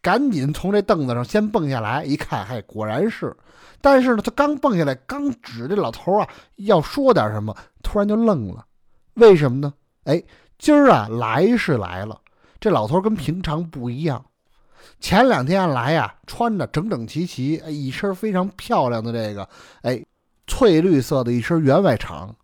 [0.00, 3.36] 赶紧从这凳子上先蹦下来，一看，嗨，果然是。
[3.82, 6.26] 但是呢，他刚蹦下来，刚指这老头啊，
[6.56, 8.64] 要说点什么，突然就愣了。
[9.16, 9.74] 为什么呢？
[10.04, 10.22] 哎，
[10.56, 12.18] 今儿啊来是来了，
[12.58, 14.24] 这老头跟平常不一样。
[15.04, 19.46] 前两天来呀，穿着整整齐齐，哎，一身非常漂亮的这个，
[19.82, 20.02] 哎，
[20.46, 22.34] 翠绿色的一身员外长，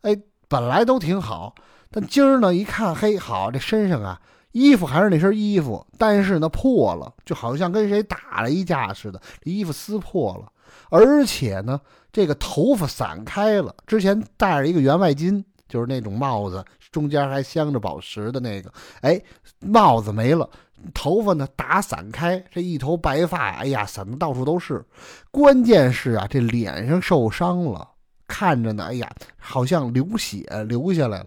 [0.00, 1.54] 哎，本来都挺好。
[1.92, 10.50] 但今儿呢，一看，嘿，好，这身上啊，衣服还是那身衣服，但是呢破了，就好像跟谁打了一架似的，衣服撕破了。
[10.90, 11.80] 而且呢，
[12.12, 13.72] 这个头发散开了。
[13.86, 18.72] 之前戴着一个员外巾，就是那种帽子，中间还镶着宝石的那个。
[19.02, 19.22] 哎，
[19.60, 20.50] 帽子没了，
[20.94, 24.84] 头发呢打散开，这一头白发，哎呀，散的到处都是。
[25.30, 27.88] 关键是啊，这脸上受伤了，
[28.26, 31.26] 看着呢，哎呀，好像流血流下来了。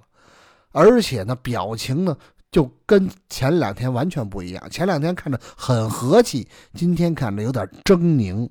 [0.71, 2.17] 而且呢，表情呢
[2.51, 4.69] 就跟前两天完全不一样。
[4.69, 8.49] 前两天看着很和气，今天看着有点狰狞。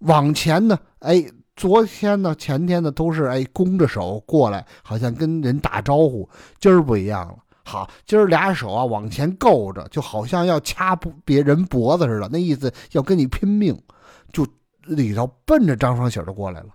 [0.00, 1.24] 往前呢，哎，
[1.56, 6.28] 昨天呢，前天呢，都是哎，弓着手过来，好像跟人打招呼。
[6.60, 7.36] 今儿不一样了，
[7.66, 13.76] 好，今儿俩手啊往前够着，就好像要掐别人脖子似的，那意思要跟你拼命，
[14.32, 14.46] 就
[14.82, 16.68] 里头奔着张双喜就过来了。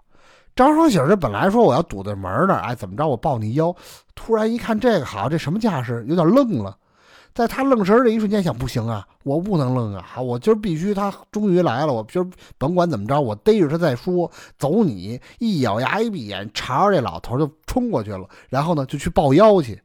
[0.54, 3.73] 张双喜这本来说我要堵在门那儿，哎，怎么着我抱你腰，
[4.15, 6.77] 突然一看这个好，这什么架势，有点愣了。
[7.34, 10.19] 在他愣神的一瞬间，想不行啊，我不能愣啊！
[10.19, 12.27] 我今儿必须，他终于来了，我今儿
[12.58, 14.30] 甭管怎么着，我逮着他再说。
[14.58, 15.17] 走你！
[15.39, 18.27] 一咬牙，一闭眼，朝着这老头就冲过去了。
[18.49, 19.82] 然后呢，就去抱腰去。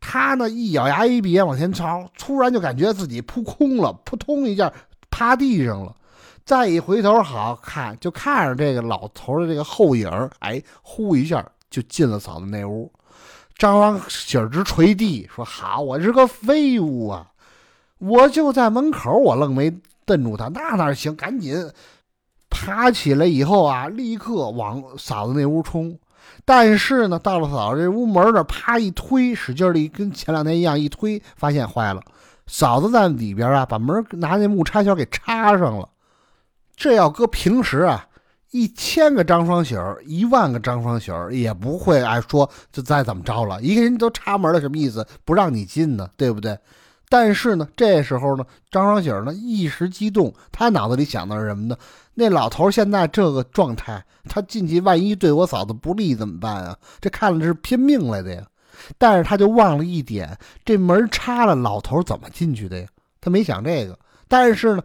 [0.00, 4.72] 他呢，一咬牙，一闭眼往前朝，突然就感觉自己扑空了，扑通一下
[5.10, 5.94] 趴地上了。
[6.44, 12.92] 再一回头，好看就看着这个老头的这个后影，哎，呼一下就进了嫂子那屋。
[13.58, 17.26] 张双喜儿直捶地说：“好，我是个废物啊！
[17.98, 21.16] 我就在门口，我愣没瞪住他，那哪行？
[21.16, 21.72] 赶紧
[22.50, 25.98] 爬起来以后啊，立刻往嫂子那屋冲。
[26.46, 32.00] 但是呢，到了嫂子这屋门这，啪一推，使劲的跟前两天一样一推，发现坏了。
[32.46, 35.86] 嫂子在里边啊，把门拿那木插销给插上了。
[36.74, 38.06] 这要搁平时啊。”
[38.52, 43.60] 一千个张双喜儿，一万个张双喜儿也不会爱说就再怎么着了。
[43.60, 45.06] 一个人都插门了，什么意思？
[45.26, 46.56] 不让你进呢，对不对？
[47.10, 51.76] 但是呢，这时候呢，张双喜儿呢一时激动，他脑子里想的是什么呢？
[52.18, 56.76] 那老头现在这个状态，他进去万一对我嫂子不利怎么办啊？
[57.00, 58.42] 这看了是拼命来的呀。
[58.98, 62.86] 但是他就忘了一点，这门插了，老头怎么进去的呀？
[63.20, 63.98] 他没想这个。
[64.28, 64.82] 但是呢，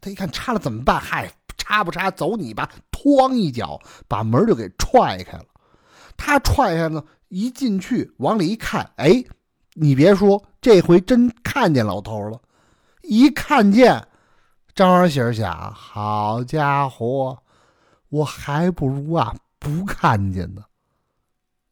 [0.00, 0.98] 他一看插了怎么办？
[0.98, 1.30] 嗨！
[1.56, 2.68] 插不插，走你吧！
[2.90, 5.44] 哐一脚把门就给踹开了。
[6.16, 9.22] 他踹开呢，一进去往里一看，哎，
[9.74, 12.40] 你别说，这回真看见老头了。
[13.02, 14.02] 一看见，
[14.80, 17.36] 张二喜想：好家伙，
[18.08, 20.62] 我还不如啊不看见呢。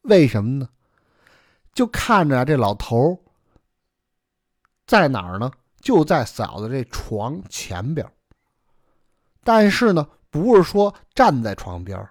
[0.03, 0.69] 为什么呢？
[1.73, 3.19] 就看着这老头
[4.85, 5.51] 在哪儿呢？
[5.81, 8.07] 就在嫂子这床前边。
[9.43, 12.07] 但是呢，不是说站在床边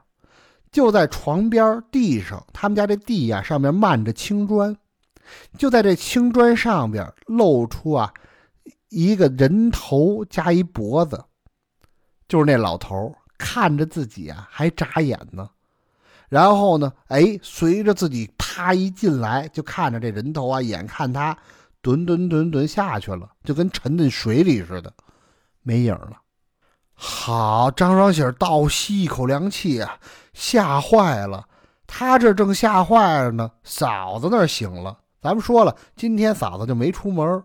[0.72, 4.76] 就在床边地上，他们家这地呀上面漫着青砖，
[5.56, 8.12] 就在这青砖上边露出啊
[8.88, 11.24] 一个人头加一脖子，
[12.27, 15.48] 就是那老头看着自己啊还眨眼呢，
[16.29, 21.37] 然后呢，哎，随着自己啪一进来，就看着这人头啊，眼看他
[21.81, 24.92] 蹲蹲蹲蹲下去了，就跟沉进水里似的，
[25.62, 26.20] 没影了。
[26.94, 29.98] 好，张双喜倒吸一口凉气啊，
[30.33, 31.46] 吓坏了。
[31.87, 34.98] 他这正吓坏了呢，嫂子那醒了。
[35.22, 37.42] 咱们说了，今天嫂子就没出门，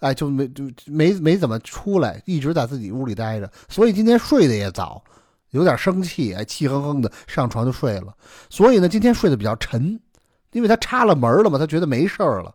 [0.00, 3.50] 哎，就没就没没怎么出来，一直在自己屋里待着。
[3.68, 5.02] 所以今天睡得也早，
[5.50, 8.14] 有点生气，哎，气哼哼的上床就睡了。
[8.50, 10.00] 所以呢，今天睡得比较沉。
[10.52, 12.54] 因为他插了门了嘛，他觉得没事儿了。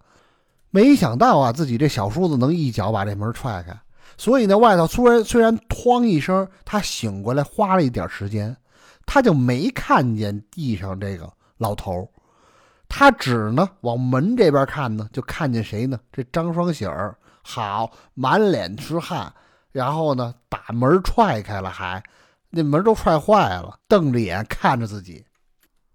[0.72, 3.80] 没想到啊，自己这小叔子能一脚把这门踹开，
[4.18, 8.58] 所以呢，外头虽然虽然哐一声，他醒过来花了一点时间，
[9.06, 12.10] 他就没看见地上这个老头
[12.88, 16.00] 他只呢往门这边看呢，就看见谁呢？
[16.12, 19.34] 这张双喜儿，好，满脸是汗，
[19.72, 22.04] 然后呢把门踹开了，还
[22.50, 25.26] 那门都踹坏了，瞪着眼看着自己，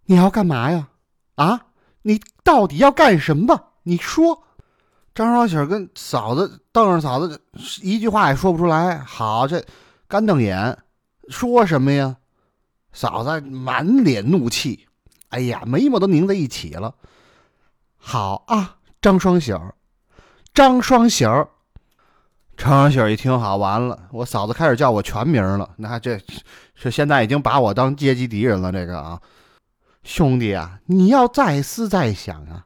[0.05, 0.89] 你要干嘛呀？
[1.37, 1.67] 啊，
[2.03, 3.73] 你到底要干什么？
[3.83, 4.43] 你说。
[5.15, 7.41] 张双喜跟嫂子瞪着嫂子，
[7.81, 8.99] 一句话也说不出来。
[8.99, 9.65] 好，这
[10.07, 10.77] 干瞪眼，
[11.31, 12.17] 说什么呀？
[12.93, 14.87] 嫂子满脸怒气，
[15.31, 16.95] 哎呀，眉毛都拧在一起了。
[17.97, 19.75] 好啊，张双喜儿，
[20.57, 21.47] 张双喜儿，
[22.57, 25.69] 张双喜儿一听，好，完了，我嫂子开始叫我全名了。
[25.77, 26.19] 那这
[26.75, 28.73] 这现在已经把我当阶级敌人了。
[28.73, 29.21] 这个啊，
[30.03, 32.65] 兄弟啊，你要再思再想啊。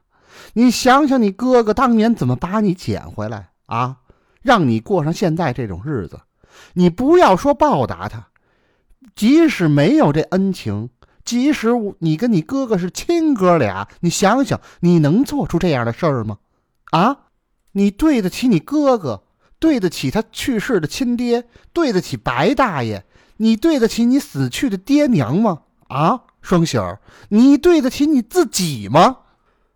[0.53, 3.97] 你想想，你哥哥当年怎么把你捡回来啊？
[4.41, 6.21] 让你过上现在这种日子，
[6.75, 8.27] 你不要说报答他，
[9.15, 10.91] 即使没有这恩情，
[11.25, 16.37] 即使你跟你哥哥是亲哥俩，你想想，你能做出这样的事儿吗？
[16.91, 17.17] 啊？
[17.73, 19.23] 你对得起你哥哥，
[19.59, 23.03] 对得起他去世的亲爹，对得起白大爷，
[23.37, 25.61] 你对得起你死去的爹娘吗？
[25.87, 29.17] 啊，双喜儿，你对得起你自己吗？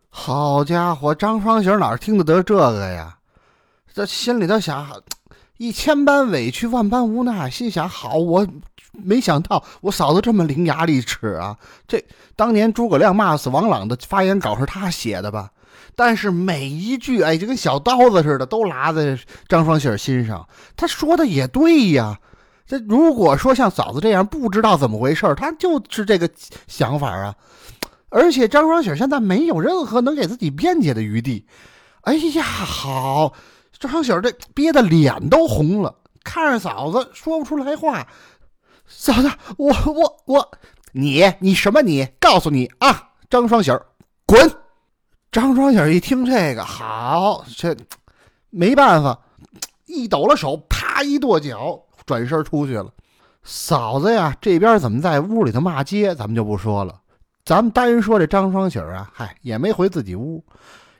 [0.09, 3.17] 好家伙，张双喜哪听得得这个呀？
[3.93, 5.01] 这心里头想，
[5.57, 8.47] 一千般委屈，万般无奈，心想：好，我
[8.91, 11.57] 没想到我嫂子这么伶牙俐齿啊！
[11.87, 12.03] 这
[12.35, 15.51] 当年诸葛亮骂死王朗的发言稿是他写的吧？
[15.95, 20.47] 但是每一句，哎，就跟小刀子似的，都拉在张双喜心上。
[20.75, 22.19] 他说的也对呀。
[22.67, 26.29] 这如果说像嫂子这样不知道怎么回事，他就是这个
[26.67, 27.35] 想法啊。
[28.09, 31.45] 而且张双喜现在没有任何能给自己辩解的余地。
[32.01, 33.33] 哎呀，好，
[33.77, 38.07] 张双喜这憋得脸都红了，看着嫂子说不出来话。
[38.87, 40.51] 嫂子，我我我，
[40.93, 42.07] 你你什么你？
[42.19, 43.71] 告诉你啊，张双喜
[44.25, 44.51] 滚！
[45.35, 47.75] 张双喜一听这个，好，这
[48.51, 49.19] 没办法，
[49.85, 52.89] 一抖了手，啪一跺脚，转身出去了。
[53.43, 57.01] 嫂子呀，这边怎么在屋里头骂街，咱们就不说了。
[57.43, 60.41] 咱们单说这张双喜啊，嗨，也没回自己屋，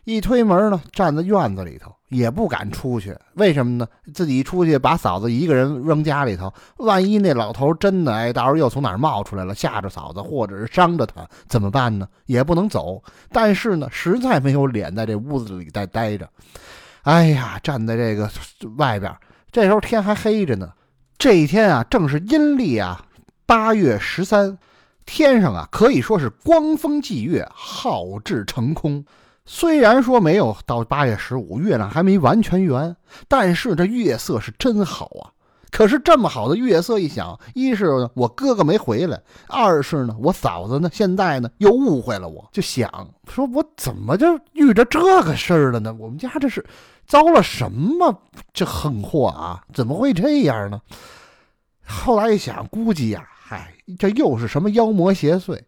[0.05, 3.17] 一推门呢，站在院子里头，也不敢出去。
[3.33, 3.87] 为什么呢？
[4.13, 12.07] 自己一出去，把嫂子一个人扔家里头，万一那老头真的哎，到时候又从哪儿冒出来了，吓着嫂子，或者是伤着他，怎么办呢？
[12.27, 13.03] 也不能走。
[13.31, 16.29] 但是呢，实在没有脸在这屋子里再待着。
[17.01, 18.29] 哎呀，站在这个
[18.77, 19.11] 外边，
[19.51, 20.71] 这时候天还黑着呢。
[21.17, 23.03] 这一天啊，正是阴历啊，
[23.47, 24.57] 八月十三。
[25.07, 29.05] 天上啊，可以说是光风霁月，皓至成空。
[29.45, 32.95] 虽然说没有到八月十五，月亮还没完全圆，
[33.27, 35.31] 但是这月色是真好啊。
[35.71, 42.89] 可是这么好的月色，一想，一是我哥哥没回来，二是呢，我嫂子呢，现在呢又误会了，我就想
[43.29, 45.93] 说，我怎么就遇着这个事儿了呢？
[45.99, 46.65] 我们家这是
[47.05, 48.21] 遭了什么
[48.53, 49.63] 这横祸啊？
[49.73, 50.81] 怎么会这样呢？
[51.85, 53.27] 后来一想，估计呀。
[53.47, 55.59] 嗨，这又是什么妖魔邪祟？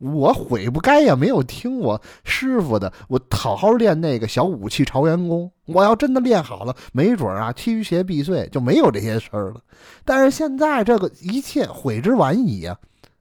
[0.00, 5.52] 我悔不该呀，没有听我师傅的，我好好练那个小武器朝元功。
[5.66, 9.60] 我要真的练好了，没准啊，驱邪避祟就没有这些事儿了。
[10.04, 12.76] 但是现在这个一切悔之晚矣呀，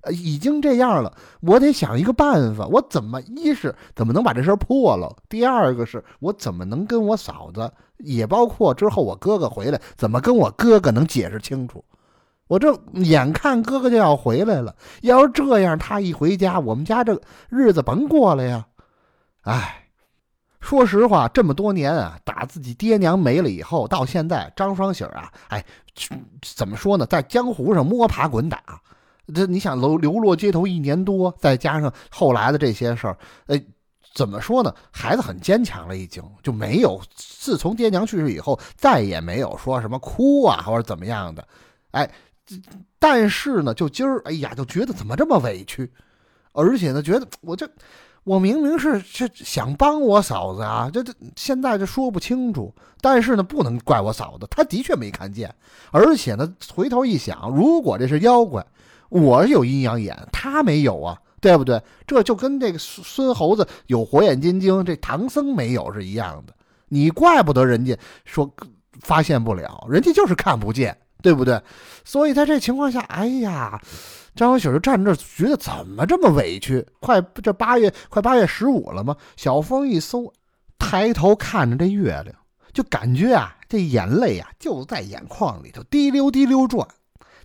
[0.09, 2.65] 已经这样了，我得想一个办法。
[2.67, 5.13] 我怎么一是怎么能把这事儿破了？
[5.27, 11.83] 第二个是我怎么能跟我嫂子，也包括之后我哥哥回来，怎么跟我哥哥能解释清楚？
[12.49, 18.65] 我这眼看哥哥就要回来了，要是这样，他一回家，我们家这日子甭过了呀！
[19.41, 19.85] 哎，
[20.59, 25.63] 说实话，这么多年啊，打自己爹娘没了以后，到现在，张双喜啊，哎，
[26.41, 28.81] 怎么说呢，在江湖上摸爬滚打，
[29.31, 33.63] 这你想流流落街头一年多，再加上后来的这些事儿，哎，
[34.15, 34.73] 怎么说呢？
[34.89, 41.47] 孩子很坚强了，已经就没有自从爹娘去世以后，再也没有说什么哭啊或者怎么样的，
[41.91, 42.09] 哎。
[42.97, 45.91] 但是呢，就今儿，哎呀，就觉得怎么这么委屈，
[46.51, 47.69] 而且呢，觉得我这，
[48.23, 52.73] 我明明是是想帮我嫂子啊，这这现在这说不清楚。
[53.01, 55.53] 但是呢，不能怪我嫂子，她的确没看见。
[55.91, 58.65] 而且呢，回头一想，如果这是妖怪，
[59.09, 61.81] 我有阴阳眼，他没有啊，对不对？
[62.05, 66.53] 这就跟这个孙猴子有火眼金睛，这唐僧没有是一样的。
[66.89, 68.51] 你怪不得人家说
[68.99, 70.97] 发现不了，人家就是看不见。
[71.21, 71.61] 对不对？
[72.05, 73.79] 所以在这情况下，哎呀，
[74.35, 76.85] 张小喜就站这，觉得怎么这么委屈？
[76.99, 79.15] 快这八月快八月十五了吗？
[79.35, 80.33] 小风一搜，
[80.77, 82.27] 抬头看着这月亮，
[82.71, 86.87] 就感觉啊，这眼泪啊就在眼眶里头滴溜滴溜转。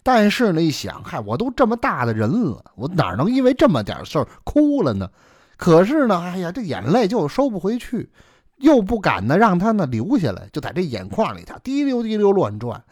[0.02, 5.10] 但是呢，一想，嗨，我都这么大的人了，我哪能因为这么点事儿哭了呢？
[5.56, 8.10] 可是呢，哎呀，这眼泪就收不回去，
[8.58, 12.84] 又不敢呢让它呢流下来，就在这眼眶里头滴溜滴溜乱转。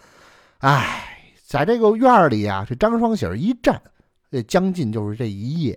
[0.63, 3.83] 哎，在这个院里啊，这张双喜一站，
[4.31, 5.77] 这将近就是这一夜，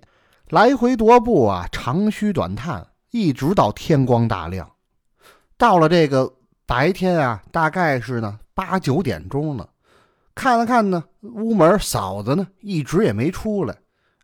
[0.50, 4.70] 来回踱步啊，长吁短叹，一直到天光大亮。
[5.58, 6.32] 到了这个
[6.68, 9.68] 白天啊，大概是呢八九点钟了。
[10.36, 13.76] 看了看呢，屋门嫂子呢一直也没出来，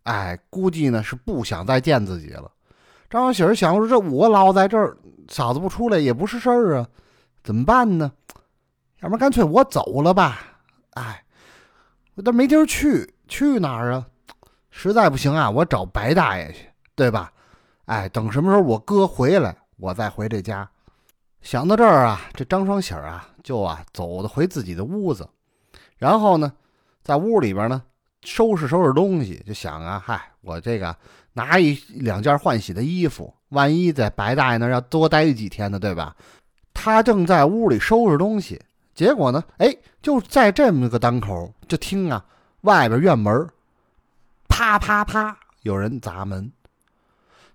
[0.04, 2.52] 哎，估计呢是不想再见自己了。
[3.10, 4.96] 张双喜儿想说：“这我老在这儿，
[5.28, 6.88] 嫂子不出来也不是事儿啊，
[7.44, 8.12] 怎么办呢？
[9.00, 10.51] 要不然干脆我走了吧？
[10.92, 11.24] 哎，
[12.16, 14.08] 我都没地儿去，去哪儿啊？
[14.70, 17.32] 实在不行啊，我找白大爷去，对吧？
[17.86, 20.70] 哎，等什么时候我哥回来，我再回这家。
[21.42, 25.28] 想到这儿啊，这张双喜儿啊就啊走的回自己的屋子。”
[25.98, 26.52] 然后呢，
[27.04, 27.82] 在屋里边呢，
[28.24, 30.96] 收拾收拾东西，就想啊，嗨，我这个
[31.34, 36.16] 拿一两件换洗的衣服，万一在白大爷那要多待几天呢，对吧？
[36.74, 38.62] 他正在屋里收拾东西，
[38.94, 42.26] 结果呢，哎，就在这么个当口，就听啊，
[42.62, 43.50] 外边院门
[44.48, 46.52] 啪啪啪，有人砸门。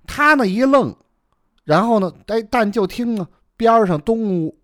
[0.07, 0.95] 他呢一愣，
[1.65, 4.59] 然后呢，哎，但就听啊，边上东屋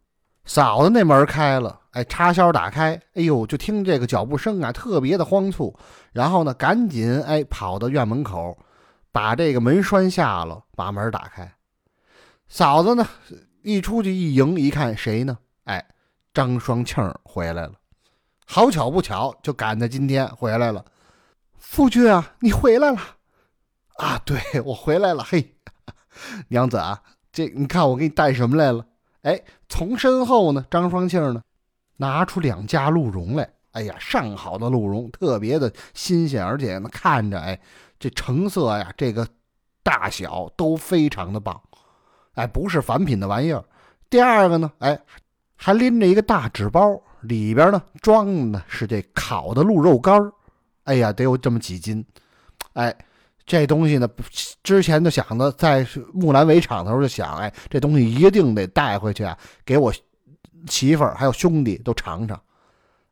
[0.45, 1.81] 嫂子那门开了。
[1.93, 5.77] 哎，插销打开，哎呦，就听这个脚步声啊，特别的慌促。
[6.13, 8.57] 然后呢，赶紧哎跑到院门口，
[9.13, 11.53] 把这个门栓下了，把门打开。
[12.49, 13.07] 嫂子呢，
[13.63, 15.37] 一出去一迎，一看谁呢？
[15.65, 15.87] 哎，
[16.33, 17.73] 张双庆回来了。
[18.47, 20.85] 好巧不巧，就赶在今天回来了。
[21.59, 22.99] 夫君啊，你回来了
[23.97, 24.21] 啊？
[24.25, 25.25] 对我回来了。
[25.25, 25.55] 嘿，
[26.49, 28.85] 娘子啊，这你看我给你带什么来了？
[29.23, 31.43] 哎，从身后呢，张双庆呢。
[31.99, 37.61] 拿出两架鹿茸来，哎呀，上好的鹿茸，特别的新鲜，而且呢，看着哎，
[38.01, 39.29] 这成色呀，这个
[39.85, 41.63] 大小都非常的棒，
[42.35, 43.65] 哎，不是凡品的玩意儿。
[44.11, 45.01] 第二个呢，哎，
[45.63, 50.21] 还拎着一个大纸包，里边呢装的是这烤的鹿肉干，
[50.85, 52.05] 哎呀，得有这么几斤，
[52.73, 52.93] 哎，
[53.47, 54.09] 这东西呢，
[54.65, 59.93] 之前就想着在木兰围场的时候就想，哎，这东西一定得带回去啊，给我。
[60.69, 62.41] 媳妇儿还有兄弟都尝尝，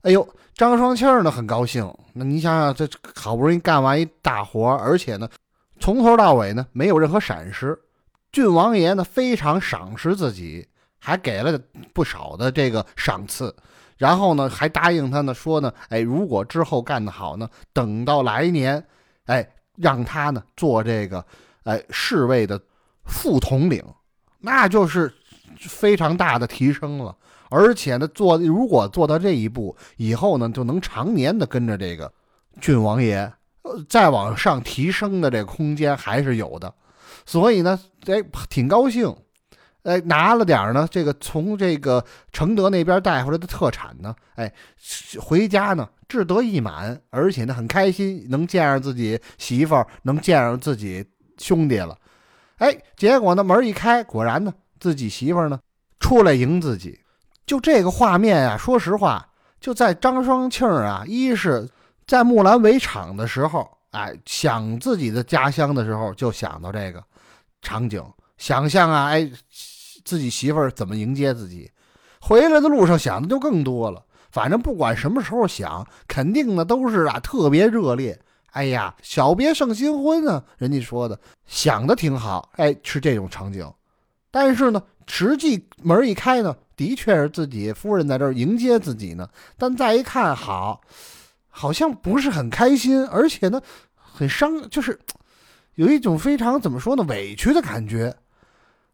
[0.03, 1.93] 哎呦，张双庆呢很高兴。
[2.13, 5.29] 那你想想，这好不容易干完一大活，而且呢，
[5.81, 7.77] 从头到尾呢没有任何闪失。
[8.31, 10.69] 郡王爷呢非常赏识自己，
[11.01, 11.59] 还给了
[11.93, 13.53] 不少的这个赏赐。
[13.97, 18.83] 然后呢还答应他呢说呢，哎，如果之后干得好呢，等到来年，
[19.27, 21.23] 哎，让他呢做这个
[21.65, 22.59] 哎侍卫的
[23.05, 23.85] 副统领，
[24.39, 25.13] 那就是
[25.59, 27.15] 非常大的提升了。
[27.51, 32.11] 而且呢，做如果做到这一步以后呢，就能常年的跟着这个
[32.61, 33.31] 郡王爷，
[33.89, 36.73] 再往上提升的这个空间还是有的。
[37.27, 39.15] 所以呢，哎，挺高兴，
[39.83, 44.53] 哎，拿了点呢，这个从这个承德那边带回来的特产呢，哎，
[45.19, 51.05] 回家呢志得意满，而且呢很开心，能见着自己媳妇儿，能见着自己
[51.39, 51.97] 兄弟了。
[52.59, 55.59] 哎，结果呢门一开，果然呢自己媳妇儿呢
[55.99, 57.01] 出来迎自己。
[57.47, 59.27] 就这个画面啊，说实话，
[59.61, 61.69] 就在张双庆啊，一是
[62.07, 67.03] 在木兰围场的时候，哎，想自己的家乡的时候，就想到这个
[67.63, 68.05] 场景，
[68.37, 69.29] 想象啊，哎，
[70.05, 71.71] 自己媳妇儿怎么迎接自己，
[72.21, 74.05] 回来的路上想的就更多了。
[74.31, 78.19] 反正不管什么时候想，肯定呢都是啊特别热烈。
[78.53, 83.71] 哎呀，小别胜新婚啊，人家说的，想的挺好，哎，是这种场景。
[84.31, 86.57] 但是呢，实际门一开呢。
[86.77, 90.81] 的确是自己夫人在这儿迎接自己呢，但再一看，好，
[91.51, 93.61] 好像不是很开心，而且呢，
[93.95, 94.99] 很伤，就是
[95.75, 98.17] 有一种非常怎么说呢，委屈的感觉，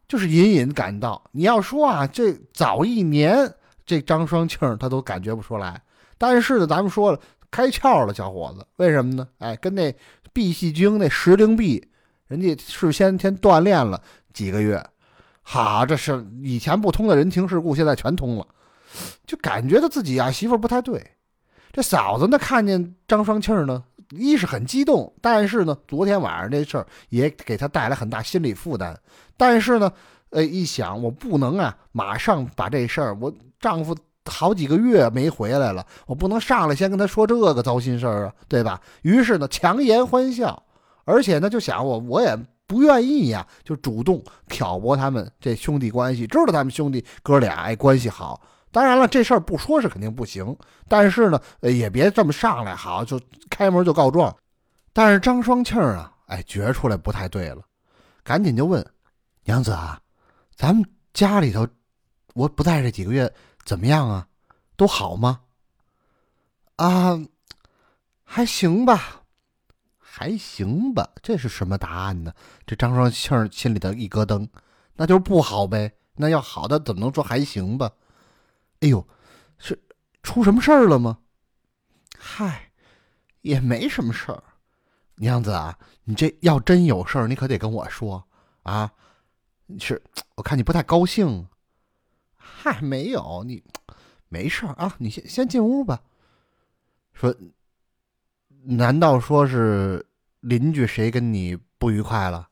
[0.07, 1.21] 就是隐隐感到。
[1.31, 3.53] 你要说啊，这早一年，
[3.85, 5.81] 这张双庆他都感觉不出来，
[6.17, 7.19] 但是呢，咱们说了，
[7.51, 9.27] 开窍了，小伙子，为什么呢？
[9.39, 9.93] 哎，跟那
[10.33, 11.87] 碧玺军那石灵璧，
[12.27, 14.01] 人家是先天锻炼了
[14.33, 14.83] 几个月。
[15.41, 18.45] 好，这是以前不通的人情世故，现在全通了，
[19.25, 21.11] 就感觉到自己啊媳妇不太对。
[21.71, 28.97] 这嫂子呢，看见张双庆呢，一是很激动，但是呢，昨天晚上这事儿也给他带来很大心理负担。
[29.35, 29.91] 但是呢，
[30.29, 33.95] 呃，一想我不能啊，马上把这事儿，我丈夫
[34.25, 38.79] 好几个月没回来了，我不能上来先跟他说这个糟心事儿啊，对吧？
[39.01, 40.63] 于是呢，强颜欢笑，
[41.05, 48.41] 而且呢，就想我我也不愿意呀，就主动挑拨他们这兄弟关系，知道他们兄弟哥俩哎关系好。
[48.71, 50.55] 当然了，这事儿不说是肯定不行，
[50.87, 54.35] 但是呢，也别这么上来，好就开门就告状。
[54.93, 57.61] 但是张双庆啊，哎，觉出来不太对了，
[58.23, 58.85] 赶紧就问
[59.45, 59.99] 娘子啊，
[60.55, 61.67] 咱们家里头，
[62.33, 63.31] 我不在这几个月
[63.63, 64.27] 怎么样啊？
[64.75, 65.39] 都好吗？
[66.75, 67.19] 啊，
[68.23, 69.23] 还行吧，
[69.97, 71.09] 还行吧。
[71.23, 72.33] 这是什么答案呢？
[72.65, 74.47] 这张双庆心里头一咯噔，
[74.95, 75.91] 那就是不好呗。
[76.15, 77.89] 那要好的怎么能说还行吧？
[78.81, 79.07] 哎呦，
[79.57, 79.79] 是
[80.23, 81.19] 出什么事儿了吗？
[82.17, 82.71] 嗨，
[83.41, 84.43] 也没什么事儿。
[85.15, 88.27] 娘子啊，你这要真有事儿，你可得跟我说
[88.63, 88.91] 啊。
[89.79, 90.01] 是，
[90.35, 91.47] 我看你不太高兴。
[92.35, 93.63] 嗨，没有，你
[94.29, 96.01] 没事儿啊，你先先进屋吧。
[97.13, 97.35] 说，
[98.63, 100.05] 难道说是
[100.41, 102.49] 邻居谁跟你不愉快了？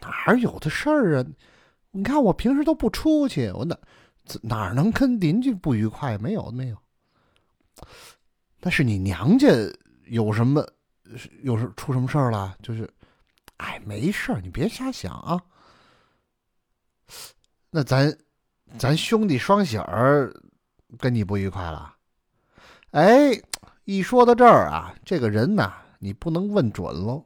[0.00, 1.26] 哪有的事儿啊？
[1.92, 3.78] 你看我平时都不出去，我哪？
[4.42, 6.16] 哪能跟邻居不愉快？
[6.18, 6.76] 没有，没有。
[8.60, 9.48] 那是你娘家
[10.06, 10.66] 有什么，
[11.42, 12.56] 有什出什么事儿了？
[12.62, 12.88] 就是，
[13.58, 15.40] 哎，没事儿，你别瞎想啊。
[17.70, 18.16] 那咱，
[18.78, 20.32] 咱兄弟双喜儿
[20.98, 21.94] 跟你不愉快了？
[22.90, 23.40] 哎，
[23.84, 27.24] 一说到这儿啊，这个人呐，你不能问准喽。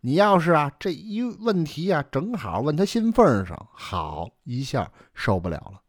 [0.00, 5.82] 你要是啊，这一问题啊，正好问他心缝上，好一下受不了了。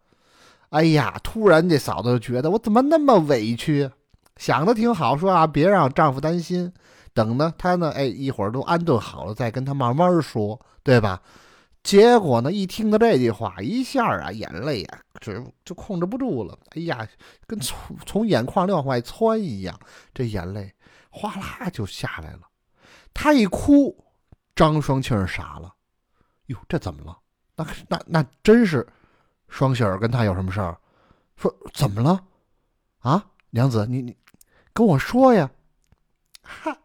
[0.69, 1.19] 哎呀！
[1.23, 3.89] 突然，这嫂子就觉得我怎么那么委屈？
[4.37, 6.71] 想的挺好，说啊，别让丈夫担心。
[7.13, 11.21] 等呢，她呢，哎，一会儿都安顿好了，再跟他慢慢说，对吧？
[11.81, 15.33] 结果呢，一听到这句话，一下啊，眼泪啊，就
[15.65, 16.57] 就控制不住了。
[16.75, 17.07] 哎呀，
[17.47, 19.77] 跟从从眼眶里往外窜一样，
[20.13, 20.71] 这眼泪
[21.09, 22.41] 哗啦就下来了。
[23.11, 23.97] 她一哭，
[24.55, 25.73] 张双庆傻了。
[26.45, 27.17] 哟，这怎么了？
[27.55, 28.87] 那那那真是。
[29.49, 30.77] 双喜儿跟他有什么事儿？
[31.35, 32.23] 说怎么了？
[32.99, 34.15] 啊，娘子，你你
[34.73, 35.49] 跟我说呀！
[36.41, 36.77] 哈，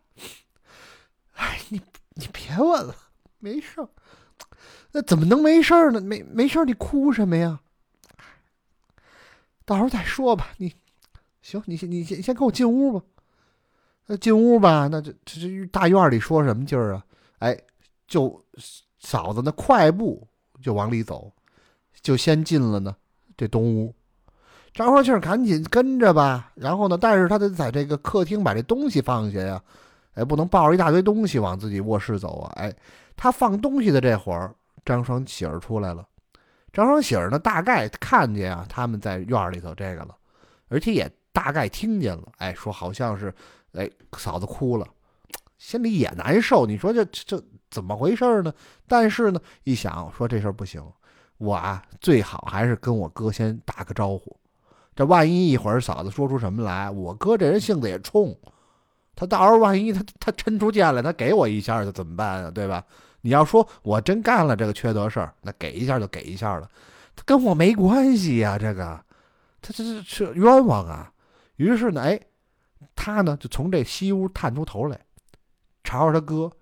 [1.34, 1.80] 哎，你
[2.14, 2.94] 你别问了，
[3.38, 3.88] 没事儿。
[4.92, 6.00] 那怎么能没事儿呢？
[6.00, 7.60] 没没事儿，你哭什么呀？
[9.64, 10.50] 到时候再说吧。
[10.58, 10.72] 你
[11.42, 13.04] 行，你先你先先跟我进屋吧。
[14.06, 17.04] 那进屋吧，那这这这大院里说什么劲儿啊？
[17.40, 17.60] 哎，
[18.06, 18.44] 就
[19.00, 20.28] 嫂子那快步
[20.62, 21.32] 就往里走。
[22.04, 22.94] 就先进了呢，
[23.34, 23.94] 这东屋，
[24.74, 26.52] 张双庆赶紧跟着吧。
[26.54, 29.60] 然后呢，但是他得在这个客厅把这东西放下呀，
[30.12, 32.52] 哎，不能抱着一大堆东西往自己卧室走啊。
[32.56, 32.70] 哎，
[33.16, 36.06] 他放东西的这会儿，张双喜儿出来了。
[36.74, 40.14] 张双喜儿呢，大概看见啊他们在院里头这个了，
[40.68, 42.24] 而且也大概听见了。
[42.36, 43.34] 哎，说好像是，
[43.72, 44.86] 哎，嫂子哭了，
[45.56, 46.66] 心里也难受。
[46.66, 48.52] 你说这这怎么回事呢？
[48.86, 50.84] 但是呢，一想说这事儿不行。
[51.38, 54.36] 我啊，最好还是跟我哥先打个招呼。
[54.94, 58.36] 这万一一会儿嫂子说出什么来，我哥这人性子也冲，
[59.16, 62.50] 他到时候万一他他抻出剑来，他给我一下，就怎么办啊？
[62.50, 62.84] 对吧？
[63.22, 66.70] 你要说我真干了这个缺德事儿，那给一下就给一下了，
[67.16, 69.04] 他跟我没关系呀，这个
[69.60, 71.12] 他这这是冤枉啊。
[71.56, 72.20] 于是呢，哎，
[72.94, 75.00] 他呢就从这西屋探出头来，
[75.82, 76.52] 朝着他哥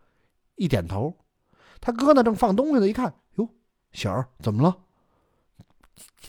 [0.57, 1.15] 一点头。
[1.81, 3.13] 他哥呢正放东西呢，一看。
[3.35, 3.49] 哟
[3.93, 4.77] 小儿怎么了？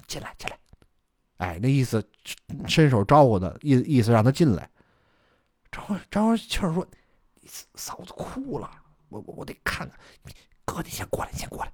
[0.07, 0.57] 进来，进来。
[1.37, 2.05] 哎，那意思，
[2.67, 4.69] 伸手招呼他，意意思让他进来。
[5.71, 6.85] 张张庆说
[7.75, 8.69] ：“嫂子哭了，
[9.09, 9.97] 我我我得看看。
[10.65, 11.71] 哥，你先过来，你先过来。”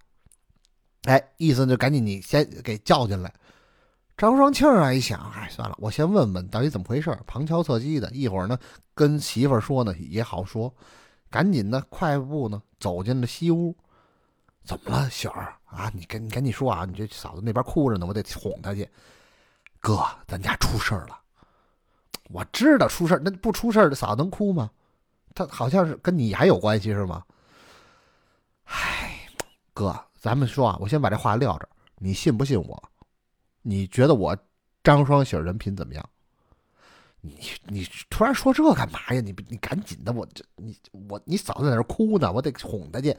[1.04, 3.34] 哎，意思就赶紧你先给叫进来。
[4.18, 8.58] 张双庆啊，一想，哎，算了，我先问问到底怎么回事，旁敲侧击的，一会儿呢
[8.94, 10.74] 跟媳妇儿说呢也好说。
[11.30, 13.76] 赶紧呢，快步呢走进了西屋。
[14.64, 15.92] 怎么了，小儿啊？
[15.94, 16.86] 你跟你赶紧说啊！
[16.86, 18.88] 你这嫂子那边哭着呢，我得哄她去。
[19.80, 21.20] 哥，咱家出事儿了。
[22.32, 24.70] 我知道出事儿，那不出事儿，嫂子能哭吗？
[25.34, 27.24] 他好像是跟你还有关系是吗？
[28.66, 29.28] 唉，
[29.74, 32.92] 哥，咱们说啊，我先把这话撂这儿，你信不信我？
[33.62, 34.38] 你觉得我
[34.84, 36.10] 张双喜人品怎么样？
[37.22, 39.22] 你你突然说这干嘛呀？
[39.22, 40.78] 你你赶紧的，我这你
[41.10, 43.16] 我你嫂子在那哭呢，我得哄她去。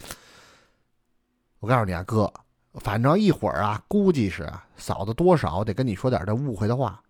[1.60, 2.32] 我告诉你啊，哥，
[2.74, 7.02] 反正一会儿啊，估计是嫂子多少得跟你说点这误会的话，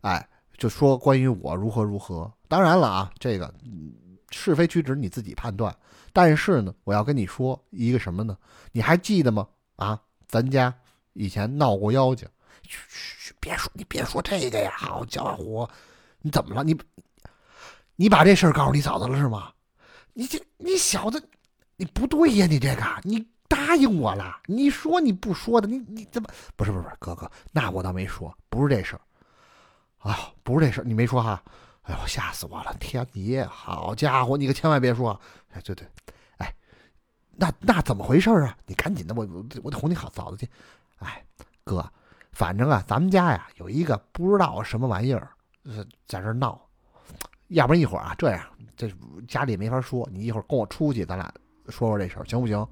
[0.00, 2.30] 哎，就说关于我如何如何。
[2.48, 3.52] 当然了啊，这个
[4.30, 5.74] 是非曲直你自己判断。
[6.12, 8.36] 但是呢，我要跟你说一个什么呢？
[8.72, 9.46] 你还记得吗？
[9.76, 10.74] 啊，咱家
[11.12, 12.26] 以前闹过妖精。
[12.62, 14.72] 嘘嘘，别别说，你别说这个呀！
[14.76, 15.68] 好家伙，
[16.20, 16.64] 你怎么了？
[16.64, 16.76] 你
[17.96, 19.52] 你把这事儿告诉你嫂子了是吗？
[20.14, 21.22] 你这你小子，
[21.76, 22.46] 你不对呀！
[22.46, 27.30] 你这个，你答应我了，你说你不说的，你你怎么不是不是不是哥哥？
[27.50, 29.00] 那我倒没说，不是这事儿。
[29.98, 31.42] 啊，不是这事儿，你没说哈？
[31.82, 32.74] 哎呦，吓死我了！
[32.78, 35.18] 天爷，好家伙，你可千万别说！
[35.52, 35.88] 哎，对对，
[36.36, 36.54] 哎，
[37.32, 38.56] 那那怎么回事啊？
[38.66, 40.48] 你赶紧的，我我我得哄你好嫂子去。
[40.98, 41.24] 哎，
[41.64, 41.90] 哥，
[42.32, 45.30] 反正啊，咱们家呀有一个不知道什么玩意儿，
[46.06, 46.60] 在这闹。
[47.48, 48.46] 要不然一会儿啊，这样，
[48.76, 48.88] 这
[49.26, 51.32] 家里没法说，你一会儿跟我出去，咱俩
[51.70, 52.68] 说说这事儿，行不行？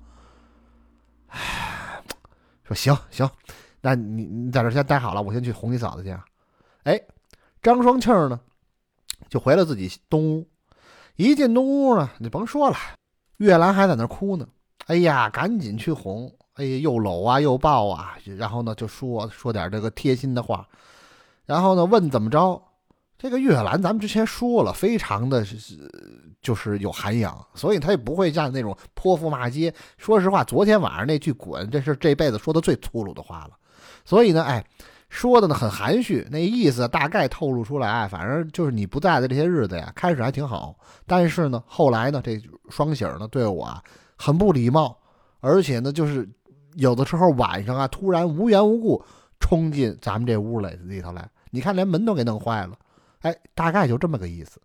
[1.29, 2.03] 哎，
[2.65, 3.29] 说行行，
[3.81, 6.17] 那你你在这先待好了，我先去哄你嫂子去。
[6.85, 7.01] 哎，
[7.63, 8.41] 张双庆呢？
[9.29, 10.49] 就回了自己东屋，
[11.17, 12.77] 一进东屋呢，你甭说了，
[13.39, 14.47] 月兰还在那哭呢。
[14.87, 20.69] 哎呀，赶紧去哄，哎呀，又搂啊又抱啊，然后呢就说说点这个贴心的话，
[21.45, 22.63] 然后呢问怎么着。
[23.19, 25.91] 这个月兰咱们之前说了，非常的是
[26.43, 29.73] 就是有涵养，所以他也不会像那种泼妇骂街。
[29.97, 33.51] 说实话，昨天晚上那句“滚”，这是这辈子说的最粗鲁的话了。
[34.05, 34.65] 所以呢，哎。
[35.09, 43.81] 说的呢很含蓄，那意思大概透露出来，反正就是你不在的这些日子呀，开始还挺好，但是呢，后来呢，这双喜呢对我啊
[44.17, 44.99] 很不礼貌，
[45.39, 46.29] 而且呢，就是
[46.75, 49.03] 有的时候晚上啊，突然无缘无故
[49.39, 52.77] 冲进咱们这屋里里头来，你看连门都给弄坏了，
[53.21, 54.61] 哎，大概就这么个意思。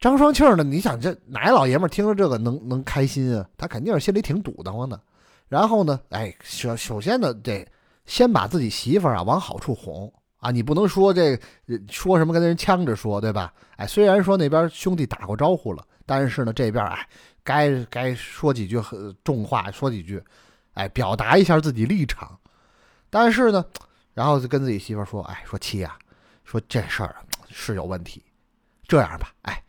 [0.00, 3.48] 张双庆呢，你想这哪老爷们听了这个能能开心啊？
[3.56, 5.00] 他肯定是心里挺堵得慌的。
[5.48, 7.66] 然后呢，哎，首首先呢，得。
[8.06, 11.40] 先把自己媳妇儿啊往好处哄啊，你不能说这
[11.88, 13.50] 说什么跟人呛着说，对吧？
[13.76, 17.08] 哎，虽然说那边兄弟打过招呼了，但是呢这边哎
[17.42, 18.78] 该该说几句
[19.24, 20.22] 重话，说几句，
[20.74, 22.38] 哎表达一下自己立场。
[23.08, 23.64] 但是呢，
[24.12, 25.96] 然后就跟自己媳妇说，哎说妻啊，
[26.44, 27.16] 说这事儿
[27.56, 28.20] 是有问题。
[28.88, 29.62] 这样吧，哎，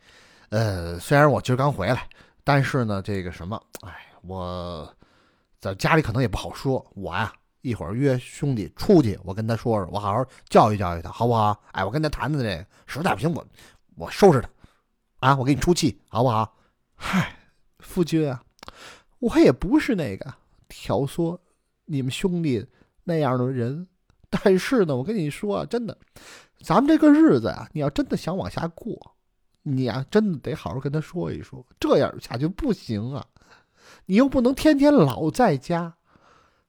[0.48, 2.08] 呃，虽然我今儿刚回来，
[2.42, 4.92] 但是呢这个什么，哎，我
[5.60, 7.32] 在家里可能也不好说，我呀。
[7.62, 11.60] 一会儿约兄弟出去，我跟他说说，我好好教育教育他，好不好？
[11.72, 13.44] 哎，我跟他谈谈这个，实在不行，我
[13.96, 14.48] 我收拾他，
[15.18, 16.56] 啊，我给你出气，好不好？
[16.94, 17.34] 嗨，
[17.80, 18.40] 夫君啊，
[19.18, 20.32] 我也不是那个
[20.68, 21.36] 挑唆
[21.86, 22.64] 你们兄弟
[23.02, 23.88] 那样的人，
[24.42, 25.96] 但是呢，我跟你说啊，真的，
[26.60, 28.96] 咱们这个日子呀，你要真的想往下过，
[29.62, 33.24] 你啊，真的得好好跟他说一说，这样下去不行啊，
[34.06, 35.94] 你又不能天天老在家。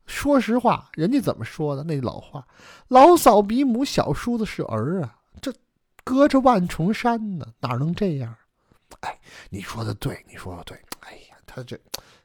[0.06, 1.84] 说实话，人家怎么说的？
[1.84, 2.48] 那老话
[2.88, 5.54] ，“老嫂比母，小叔子是儿啊。”这
[6.06, 8.34] 隔着万重山呢，哪能这样？
[9.02, 10.78] 哎，你说的对，你说的对。
[11.02, 11.78] 哎呀，他这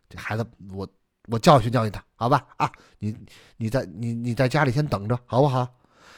[0.09, 0.89] 这孩子，我
[1.29, 2.47] 我教训教训他，好吧？
[2.57, 3.17] 啊，你
[3.57, 5.69] 你在你你在家里先等着，好不好？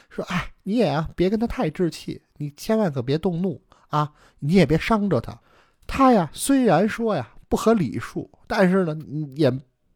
[0.09, 5.39] 说，哎，你也啊，别跟他太置气，你千万可别动怒啊，你也别伤着他。
[5.87, 8.95] 他呀，虽然说呀不合礼数，但是呢，
[9.35, 9.51] 也。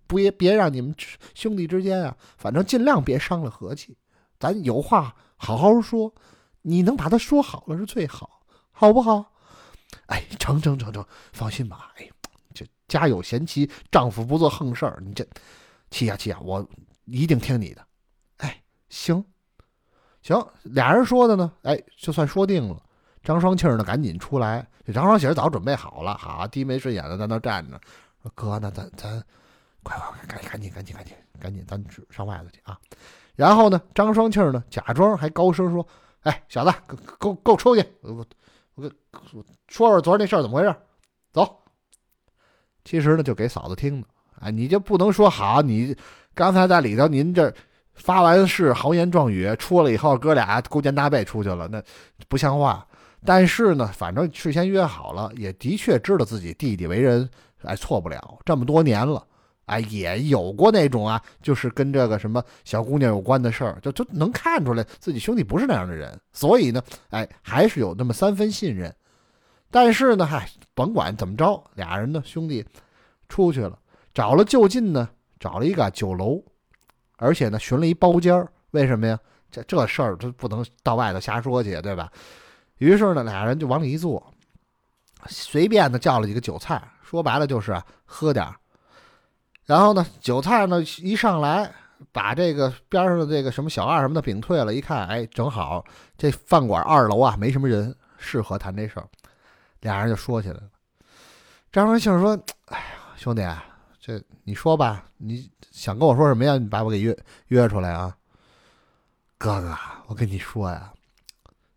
[0.09, 0.95] 不也别让你们
[1.35, 3.95] 兄弟之间啊，反正尽量别伤了和气。
[4.39, 6.11] 咱有话好好说，
[6.63, 8.41] 你能把他说好了是最好，
[8.71, 9.31] 好不好？
[10.07, 11.93] 哎，成成成成，放心吧。
[11.97, 12.18] 哎，这
[12.89, 15.01] 家有贤妻，丈夫不做横事儿。
[15.05, 15.25] 你这，
[15.89, 16.67] 气呀气呀，我
[17.05, 17.81] 一定听你的。
[18.39, 19.23] 哎，行，
[20.21, 22.83] 行，俩人说的呢，哎，就算说定了。
[23.23, 24.67] 张双庆呢，赶紧出来。
[24.85, 27.79] 这张双喜早准备好了，好低眉顺眼的在那站着，
[28.21, 29.23] 说哥，那咱咱。
[29.81, 32.77] 快快快，赶赶紧赶紧赶紧赶紧，咱上外头去啊！
[33.35, 35.87] 然后呢，张双庆呢，假装还高声说
[36.23, 36.71] ：“哎，小子，
[37.17, 37.85] 给我给我出去！
[38.01, 38.25] 我
[38.75, 38.89] 我给
[39.69, 40.75] 说说昨儿那事儿怎么回事？
[41.31, 41.63] 走。”
[42.83, 44.07] 其实呢，就给嫂子听的。
[44.39, 45.61] 哎，你就不能说好？
[45.61, 45.95] 你
[46.33, 47.53] 刚才在里头，您这
[47.93, 51.81] 发完誓，豪言壮语，出了以后，哥俩勾肩搭背出去了，那
[52.27, 52.85] 不像话。
[53.25, 57.29] 但是呢，反正事先约好了，也的确知道自己弟弟为人，
[57.63, 58.39] 哎，错不了。
[58.45, 59.25] 这么多年了。
[59.65, 68.91] 哎，也有过那种啊，就是跟这个什么小姑娘有关的事儿，就就能看出来自己兄弟不是那样的人，所以呢，哎，还是有那么三分信任。
[69.71, 72.65] 但是呢，嗨，甭管怎么着，俩人呢兄弟
[73.27, 73.77] 出去了，
[74.13, 75.09] 找了就近呢，
[75.39, 76.43] 找了一个酒楼，
[77.17, 78.51] 而且呢寻了一包间儿。
[78.71, 79.19] 为什么呀？
[79.51, 82.11] 这这事儿他不能到外头瞎说去，对吧？
[82.77, 84.31] 于是呢，俩人就往里一坐，
[85.25, 88.55] 随便的叫了几个酒菜，说白了就是喝点儿。
[89.65, 91.71] 然后呢，酒菜呢一上来，
[92.11, 95.83] 把这个边上的这个什么小二什么的屏退了，一看，哎，正好
[96.17, 99.07] 这饭馆二楼啊没什么人，适合谈这事儿，
[99.81, 100.63] 俩人就说起来了。
[101.71, 102.31] 张文庆说
[102.65, 103.41] ：“哎呀，兄弟，
[103.99, 106.57] 这你说吧，你想跟我说什么呀？
[106.57, 107.17] 你把我给约
[107.47, 108.15] 约出来啊。”
[109.37, 109.77] 哥哥，
[110.07, 110.91] 我跟你说呀，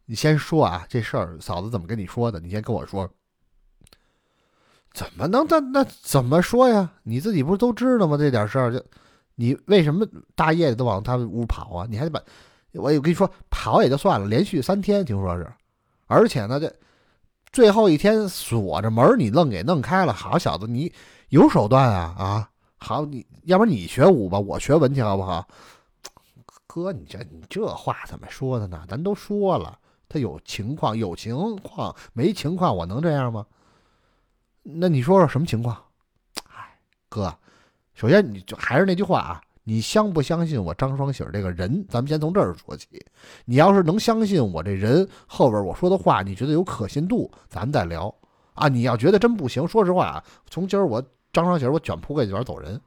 [0.07, 2.41] 你先说啊，这事儿嫂子怎么跟你说的？
[2.41, 3.09] 你先跟我说。
[4.93, 5.47] 怎么能？
[5.49, 6.93] 那那怎么说呀？
[7.03, 8.17] 你自己不是都知道吗？
[8.19, 8.85] 这点事儿就，
[9.37, 11.87] 你为什么大夜的都往他们屋跑啊？
[11.89, 12.21] 你还得把，
[12.73, 15.51] 我也跟你说，跑也就算了，连续三天听说是，
[16.09, 16.71] 而且呢，这
[17.53, 20.13] 最后一天锁着门，你愣给弄开了。
[20.13, 20.91] 好小子，你
[21.29, 22.51] 有手段啊啊！
[22.79, 25.47] 好，你要不然你学武吧，我学文去好不好？
[26.67, 28.87] 哥，你这你这话怎么说的呢？
[28.89, 29.79] 咱都说了，
[30.09, 33.45] 他有情况，有情况，没情况，我能这样吗？
[34.63, 35.77] 那你说说什么情况？
[36.55, 36.79] 哎，
[37.11, 37.37] 哥，
[37.95, 41.87] 首先你就还是那句话啊，你相不相信我张双喜这个人？
[41.89, 42.89] 咱们先从这儿说起。
[43.45, 48.13] 你要是能相信我这人，后边我说的话你觉得有可信度，咱再聊
[48.55, 48.69] 啊。
[48.69, 51.03] 你要觉得真不行，说实话啊，从今儿我
[51.33, 52.81] 张双喜我卷铺盖卷走人。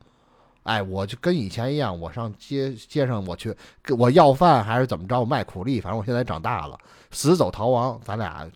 [0.64, 3.56] 哎，我就跟以前一样，我上街街上我去，
[3.98, 5.20] 我要饭还是怎么着？
[5.20, 6.78] 我卖苦力，反正我现在长大了，
[7.12, 8.50] 死走逃亡，咱俩，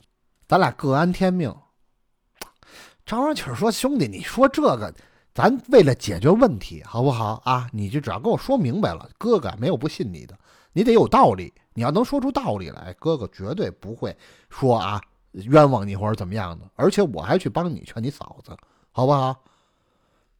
[0.47, 1.55] 咱俩各安天命。
[3.05, 4.93] 张双喜说：“兄弟，你说这个，
[5.39, 7.69] 咱为了解决问题，好不好啊？
[7.71, 10.37] 你就只要跟我说明白了，哥哥没有不信你的，
[10.73, 11.53] 你得有道理。
[11.73, 14.13] 你要能说出道理来，哥哥绝对不会
[14.49, 16.69] 说啊冤枉你或者怎么样的。
[16.75, 18.51] 而且我还去帮你劝你嫂子，
[18.91, 19.33] 好不好？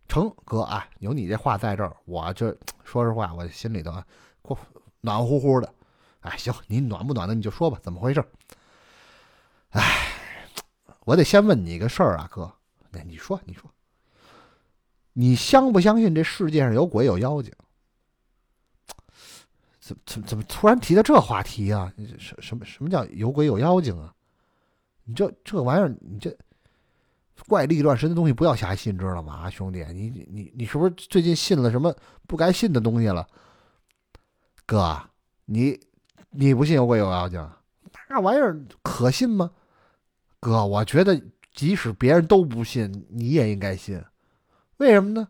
[0.10, 3.94] 成，哥啊，有你这话在这儿，我这说实话，我心里头
[4.42, 4.58] 过
[5.00, 5.74] 暖乎乎的。
[6.20, 8.22] 哎，行，你暖不暖的你就说吧，怎么回事？
[9.70, 10.12] 哎，
[11.06, 12.52] 我得先问你一个事儿啊，哥。”
[12.92, 13.72] 那你说，你说，
[15.20, 17.52] 你相不相信这世界上有鬼有妖精？
[19.82, 21.92] 怎怎怎么突然提到这话题啊？
[22.18, 24.16] 什什么什么叫有鬼有妖精啊？
[25.04, 26.34] 你这这玩意儿，你这
[27.50, 29.34] 怪力乱神的东西不要瞎信，知道吗？
[29.34, 31.94] 啊，兄弟，你你你是不是最近信了什么
[32.26, 33.28] 不该信的东西了？
[34.66, 34.98] 哥，
[35.44, 35.78] 你
[36.30, 37.46] 你不信有鬼有妖精？
[38.08, 39.52] 那玩意儿可信吗？
[40.40, 41.22] 哥，我觉得。
[41.56, 44.02] 即使别人都不信，你也应该信，
[44.80, 45.28] 为什么呢？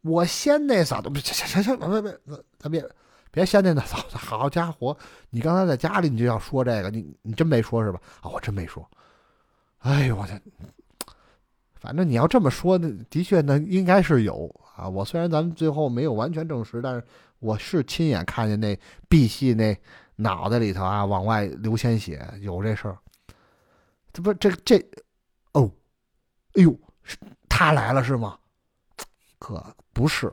[0.00, 2.84] 我先那嫂子，不行行行，别别别，咱别
[3.30, 4.16] 别先那嫂子。
[4.16, 4.96] 好家伙，
[5.30, 8.00] 你刚才在家里你就要说这个，你你真没说是吧？
[8.20, 8.86] 啊，我真没说。
[9.78, 10.32] 哎呦我去，
[11.74, 14.88] 反正你要这么说，那的确呢应该是有啊。
[14.88, 17.02] 我虽然咱们最后没有完全证实，但是
[17.38, 18.78] 我是亲眼看见那
[19.08, 19.76] B 系那
[20.16, 22.98] 脑袋里头啊往外流鲜血，有这事儿。
[24.12, 24.78] 这不这这。
[25.52, 25.70] 哦，
[26.54, 26.78] 哎呦，
[27.48, 28.38] 他来了是吗？
[29.44, 30.32] 可不是，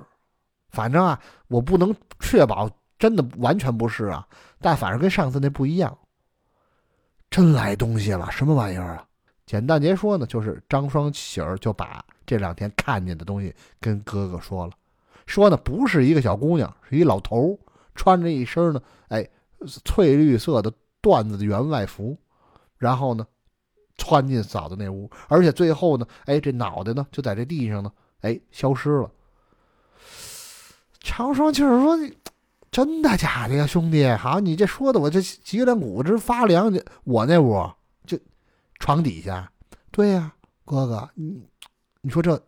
[0.70, 4.26] 反正啊，我不能确保真的完全不是啊，
[4.62, 5.98] 但反正跟上次那不一样，
[7.30, 9.06] 真来东西了，什么玩意儿啊？
[9.46, 14.72] 简单截说呢，就是张双喜儿就把这两天看见的东西跟哥哥说了，
[15.26, 17.60] 说呢不是一个小姑娘，是一老头，
[17.96, 19.30] 穿着一身呢，哎，
[19.84, 22.18] 翠绿色的缎子的员外服，
[22.78, 23.28] 然后呢。
[23.98, 27.92] 窜进嫂子那屋，而且最后呢，哎，这脑袋呢就在这地上呢，
[28.22, 29.12] 哎，消失了。
[31.00, 31.98] 长双气儿说
[32.72, 34.08] ：“真的假的呀，兄弟？
[34.08, 36.72] 好，你这说的我这脊梁骨直发凉。
[37.04, 37.70] 我那屋
[38.06, 38.18] 就
[38.80, 39.52] 床底下，
[39.92, 41.44] 对呀，哥哥，你
[42.02, 42.42] 你说这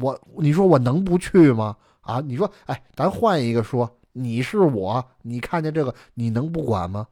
[0.00, 1.76] 我，你说我能不去吗？
[2.00, 7.06] 啊，你说，哎，咱换一个说，你是我，你看见这个，你能不管吗？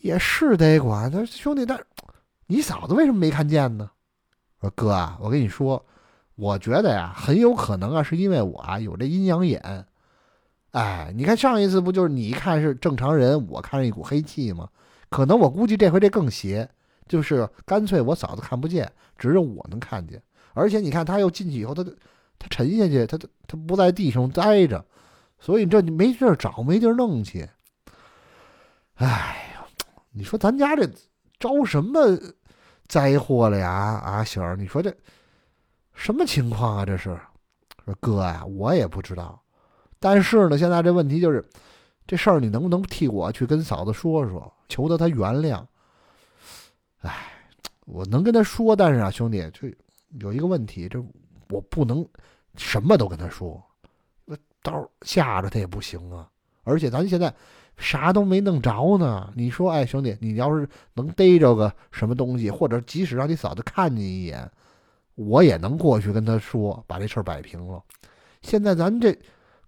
[0.00, 1.78] 也是得管，他兄弟，但。”
[2.50, 3.90] 你嫂子为什么没看见呢？
[4.62, 5.84] 说哥啊，我跟你说，
[6.38, 9.84] 我觉得呀，很有可能啊，是因为我啊有这阴阳眼。
[10.70, 14.68] 哎，你看上一次不就是你一看是正常人，我看着一股黑气吗？
[15.08, 16.68] 可能我估计这回这更邪，
[17.08, 20.22] 就是干脆我嫂子看不见，只有我能看见。
[20.54, 21.82] 而且你看他又进去以后，他
[22.38, 23.18] 他沉下去，他
[23.48, 24.84] 他不在地上待着，
[25.40, 27.48] 所以这你没地儿找，没地儿弄去。
[28.94, 29.06] 哎
[29.54, 29.66] 呀，
[30.12, 30.88] 你说咱家这
[31.40, 32.16] 招什么？
[32.86, 33.68] 灾祸了呀！
[33.70, 34.90] 啊，喜儿，你说这
[35.98, 36.86] 什么情况啊？
[36.86, 37.18] 这是
[37.84, 39.42] 说哥呀，我也不知道。
[39.98, 41.44] 但是呢，现在这问题就是，
[42.06, 45.64] 这事儿你能不能替我去跟嫂子说说，求得她原谅？
[47.00, 47.32] 哎，
[47.84, 49.68] 我能跟她说，但是啊，兄弟，就
[50.20, 51.04] 有一个问题，这
[51.48, 52.06] 我不能
[52.54, 53.60] 什么都跟她说，
[54.24, 56.30] 那到吓着她也不行啊。
[56.62, 57.34] 而且咱现在。
[57.80, 64.50] 啥都没弄着呢，你说，哎，兄弟，你要是能逮着个什么东西，或者即使让你嫂子看见一眼，
[65.18, 67.82] 我也能过去跟他说，把这事儿摆平了。
[68.40, 69.18] 现在咱这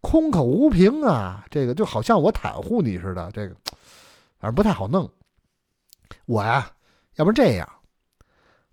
[0.00, 3.56] 空口无凭啊，这个就好像我袒护你似的，这个
[4.38, 5.10] 反正不太好弄。
[6.26, 6.70] 我呀，
[7.16, 7.68] 要不这样，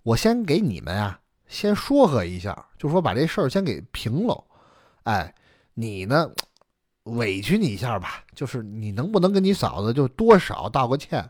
[0.04, 4.44] 我先给你们啊，先说和一下，就说把这事儿先给平了。
[5.02, 5.34] 哎，
[5.74, 6.32] 你呢？
[7.06, 11.28] 委屈你一下吧，就是你能不能跟你嫂子就多少道个歉？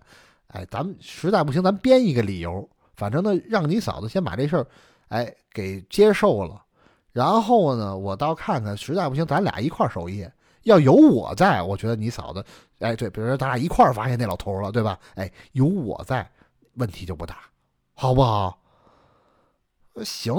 [0.48, 4.68] 哎，咱们实在不行，咱编一个理由，反正呢，让你嫂子先把这事儿，
[5.10, 6.64] 哎，给接受了。
[7.12, 10.32] 然后呢，我倒看看，实在不行，咱俩一块儿守夜。
[10.64, 12.46] 要有我在，我觉得你嫂子，
[12.80, 15.00] 哎，对，比如说咱俩一块儿发现那老头了，对吧？
[15.16, 16.30] 哎，有我在，
[16.74, 17.38] 问题就不大，
[17.94, 18.60] 好不好？
[20.04, 20.36] 行。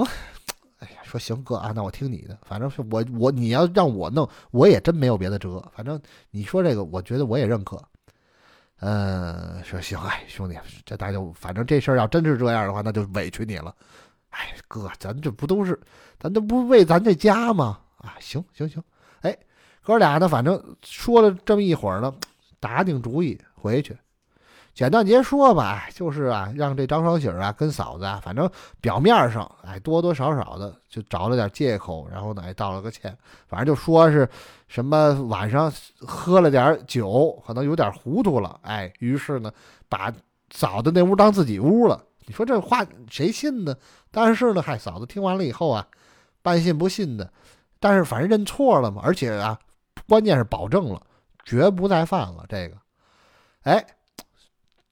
[0.77, 2.37] 哎呀，说行哥啊，那我听你的。
[2.43, 5.59] 反正是我我你要让我弄，我也真没有别的辙。
[5.75, 5.99] 反正
[6.29, 7.83] 你说这个，我觉得我也认可。
[8.81, 13.75] 嗯，说行，哎，兄弟，这大家就反正这事儿要真是这样的话，那就委屈你了。
[14.29, 15.79] 哎，哥，咱这不都是，
[16.19, 17.79] 咱这不为咱这家吗？
[17.97, 18.81] 啊，行行行，
[19.21, 19.37] 哎，
[19.83, 22.13] 哥俩呢，反正说了这么一会儿呢，
[22.59, 23.97] 打定主意回去。
[24.73, 28.49] 简短截说吧，就是啊，让这张双喜啊跟嫂子啊，反正
[28.79, 33.13] 表面上哎多多少少的就找了点借口，然后呢哎道了个歉，
[33.47, 34.29] 反正就说是
[34.69, 35.69] 什么晚上
[35.99, 39.51] 喝了点酒，可能有点糊涂了，哎，于是呢
[39.89, 40.13] 把
[40.51, 42.01] 嫂子那屋当自己屋了。
[42.29, 43.75] 你说这话谁信呢？
[44.11, 45.87] 但是呢，嗨，嫂子听完了以后啊，
[46.43, 47.33] 半信不信的，
[47.79, 49.59] 但是反正认错了嘛，而且啊，
[50.07, 51.01] 关键是保证了
[51.43, 52.77] 绝不再犯了这个，
[53.63, 53.83] 哎。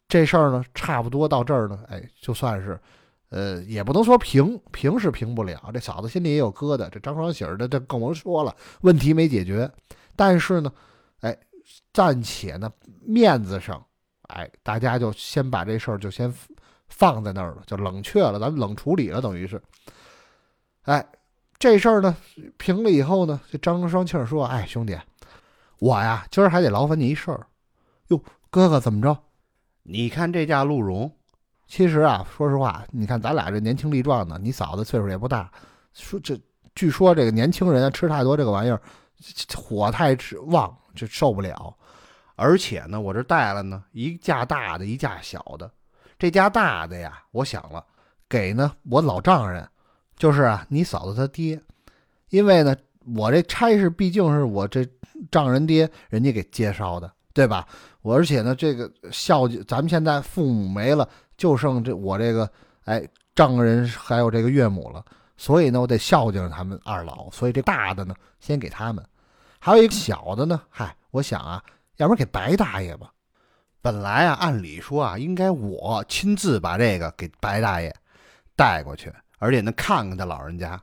[0.10, 2.80] 这事儿呢，差不多到这儿呢，哎，就算是，
[3.28, 9.70] 呃，也不能说平平是平不了，这嫂子心里也有疙瘩，这张双喜儿的这更甭说了，问题没解决，
[10.16, 10.72] 但是呢，
[11.20, 11.38] 哎，
[11.92, 12.72] 暂且呢
[13.02, 13.86] 面子上，
[14.30, 16.34] 哎，大家就先把这事儿就先
[16.88, 19.62] 放在那儿了，就冷却了，咱们冷处理了，等于是，
[20.84, 21.06] 哎，
[21.60, 22.16] 这事儿呢
[22.58, 24.98] 平了以后呢，这张双庆说，哎，兄弟，
[25.80, 27.46] 我呀今儿还得劳烦你一事儿，
[28.08, 29.18] 哟，哥哥怎么着？
[29.84, 31.12] 你看这架鹿茸，
[31.68, 35.52] 其实啊，说实话，你看咱俩这年轻力壮的，你嫂子岁数也不大，
[35.94, 36.40] 说这
[36.76, 38.82] 据说这个年轻人吃太多这个玩意儿，
[39.56, 40.18] 火太
[40.48, 41.76] 旺就受不了。
[42.36, 45.72] 而且呢，我这带了呢一架大的，一架小的。
[46.18, 47.84] 这家大的呀，我想了，
[48.28, 49.68] 给呢我老丈人，
[50.16, 51.62] 就是啊你嫂子他爹，
[52.30, 52.76] 因为呢
[53.16, 54.86] 我这差事毕竟是我这
[55.32, 57.12] 丈人爹人家给介绍的。
[57.38, 57.68] 对吧？
[58.02, 61.08] 我而且呢，这个孝敬咱们现在父母没了，
[61.38, 62.50] 就剩这我这个
[62.86, 65.06] 哎丈人还有这个岳母了，
[65.38, 67.30] 所以呢，我得孝敬他们二老。
[67.30, 69.04] 所以这大的呢，先给他们；
[69.60, 71.64] 还有一个小的呢，嗨，我想啊，
[71.98, 73.14] 要不然给白大爷吧。
[73.88, 77.96] 本来啊，按理说啊，应该我亲自把这个给白大爷
[78.54, 79.10] 带过去，
[79.40, 80.78] 而且呢，看看他老人家。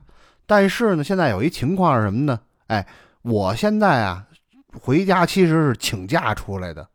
[0.47, 2.39] 但是呢，现在有一情况是什么呢？
[2.65, 2.87] 哎，
[3.21, 4.25] 我现在啊。
[4.81, 6.85] 回家其实是请假出来的，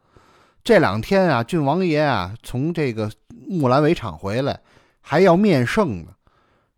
[0.64, 3.08] 这两天啊，郡王爷啊从这个
[3.48, 4.60] 木兰围场回来，
[5.00, 6.08] 还要面圣呢。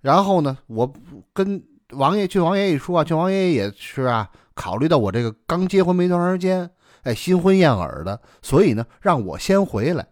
[0.03, 0.93] 然后呢，我
[1.33, 1.61] 跟
[1.93, 6.71] 王爷、郡王爷一说啊，郡王爷也是啊，考虑到我这个刚结婚没多长时间，
[7.03, 10.07] 哎，新婚燕尔的，所以呢，让我先回来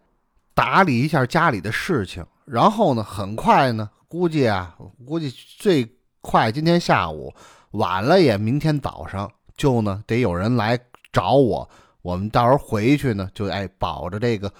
[0.53, 2.25] 打理一下家里的事情。
[2.45, 4.75] 然后呢，很快呢，估计啊，
[5.05, 7.33] 估计最快今天下午，
[7.71, 9.31] 晚了也明天早上。
[9.55, 10.79] 就呢，得有人来
[11.13, 11.69] 找我，
[12.01, 14.51] 我们到时候回去呢，就哎保着这个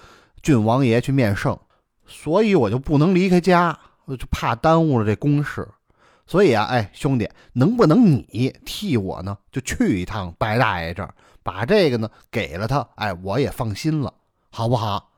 [0.42, 1.58] 郡王爷去面圣，
[2.06, 5.66] 所以我就不能离开家，我就怕耽误了这公事。
[6.24, 11.12] 所以啊，哎兄弟，能不能你替我呢，就去一趟白大爷这儿，
[11.42, 14.14] 把这个呢给了他，哎，我也放心了，
[14.50, 15.10] 好不好？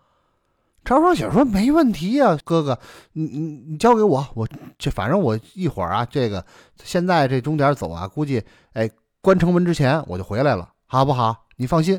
[0.84, 2.78] 张双喜说没问题呀，哥哥，
[3.12, 4.48] 你你你交给我，我
[4.78, 6.44] 这反正我一会儿啊，这个
[6.82, 8.90] 现在这钟点走啊，估计哎。
[9.24, 11.46] 关城门之前我就回来了，好不好？
[11.56, 11.98] 你放心，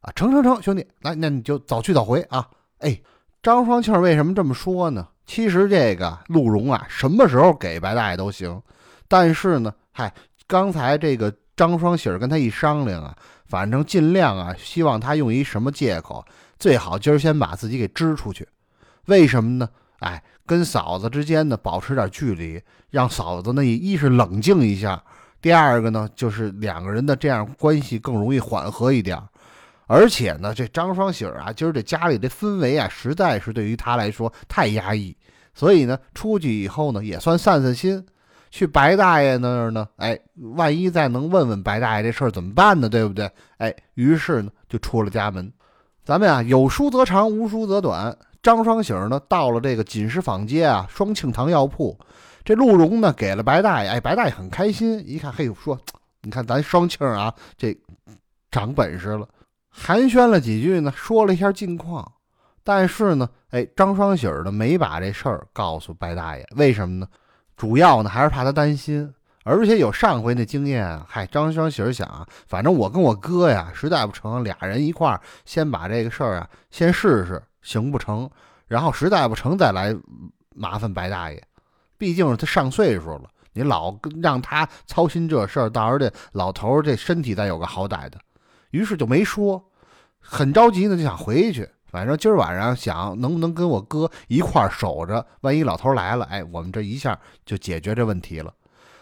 [0.00, 2.48] 啊，成成成，兄弟，来，那你就早去早回啊。
[2.78, 2.98] 哎，
[3.42, 5.06] 张双庆为什么这么说呢？
[5.26, 8.62] 其实这个鹿茸啊，什么时候给白大爷都行，
[9.08, 10.10] 但是呢，嗨，
[10.46, 13.14] 刚才这个张双喜跟他一商量啊，
[13.48, 16.24] 反正尽量啊，希望他用一什么借口，
[16.58, 18.46] 最好今儿先把自己给支出去。
[19.06, 19.68] 为什么呢？
[20.00, 25.02] 哎，跟嫂子之间呢保持点距离，让嫂子呢一是冷静一下。
[25.40, 29.20] 第二个呢，就是两个人的这样关系更容易缓和一点，
[29.86, 35.16] 而且呢，这张双喜啊，今儿这家里的氛围啊，实在是对于他来说太压抑，
[35.54, 38.04] 所以呢，出去以后呢，也算散散心。
[38.50, 40.18] 去白大爷那儿呢，哎，
[40.54, 42.88] 万一再能问问白大爷这事儿怎么办呢？
[42.88, 43.30] 对不对？
[43.58, 45.52] 哎，于是呢，就出了家门。
[46.04, 48.16] 咱们啊，有书则长，无书则短。
[48.42, 51.98] 张双喜儿呢，到了这个锦石坊街啊，双庆堂药铺。
[52.44, 55.78] 这鹿茸呢，给了白大爷，哎，白大爷很开心，一看，嘿，说，
[56.22, 57.76] 你看咱双庆啊，这
[58.50, 59.28] 长本事了，
[59.68, 62.10] 寒暄了几句呢，说了一下近况，
[62.64, 67.06] 但是呢，哎，张双喜儿呢，没把这事儿告诉白大爷，为什么呢？
[67.58, 78.30] 主要呢，还是怕他担心，而且有上回那经验，嗨，张双喜儿想，反正我跟我哥呀，实在不成，俩人一块儿先把这个事儿啊先试试，行不成，
[78.68, 79.92] 然后实在不成再来
[80.54, 81.42] 麻烦白大爷。
[81.98, 88.20] 毕竟他上岁数了，你老跟让他操心这事儿，到时候这老头这身体再有个好歹的。
[88.70, 89.60] 于是就没说，
[90.20, 91.68] 很着急呢，就想回去。
[91.90, 98.52] 反正今儿晚上想能不能跟我哥一块儿守着，万一老头来了，哎，我们这一下就解决这问题了。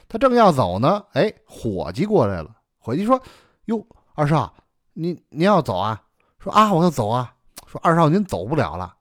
[0.09, 2.57] 他正要走呢，哎，伙计过来了。
[2.79, 3.21] 伙计说
[3.67, 3.85] ：“哟，
[4.15, 4.55] 二少，
[4.93, 6.01] 您您要走啊？”
[6.39, 7.35] 说：“啊，我要走啊。”
[7.67, 8.95] 说：“二少，您走不了了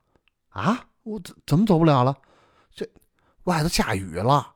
[0.50, 0.80] 啊？
[1.04, 2.18] 我怎怎么走不了了？
[2.74, 2.84] 这
[3.44, 4.48] 外头下雨了，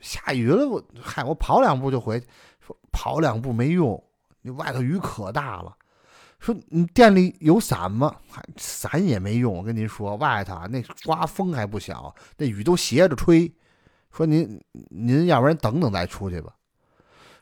[0.00, 2.26] 下雨了，我嗨，我跑两步就回去。
[2.66, 4.02] 说跑两步没用，
[4.40, 5.76] 你外头雨可大了。
[6.40, 8.14] 说你店里有伞吗？
[8.30, 9.52] 嗨，伞也没用。
[9.52, 13.52] 我跟您说，外头那刮风还不小，那雨都斜着吹。”
[14.10, 16.52] 说您您要不然等等再出去吧。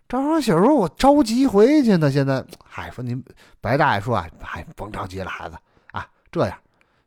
[0.09, 3.23] 张双喜说：“我着急回去呢，现在。”嗨，说您
[3.61, 5.57] 白大爷说啊，嗨，甭着急了，孩子
[5.93, 6.59] 啊，这样，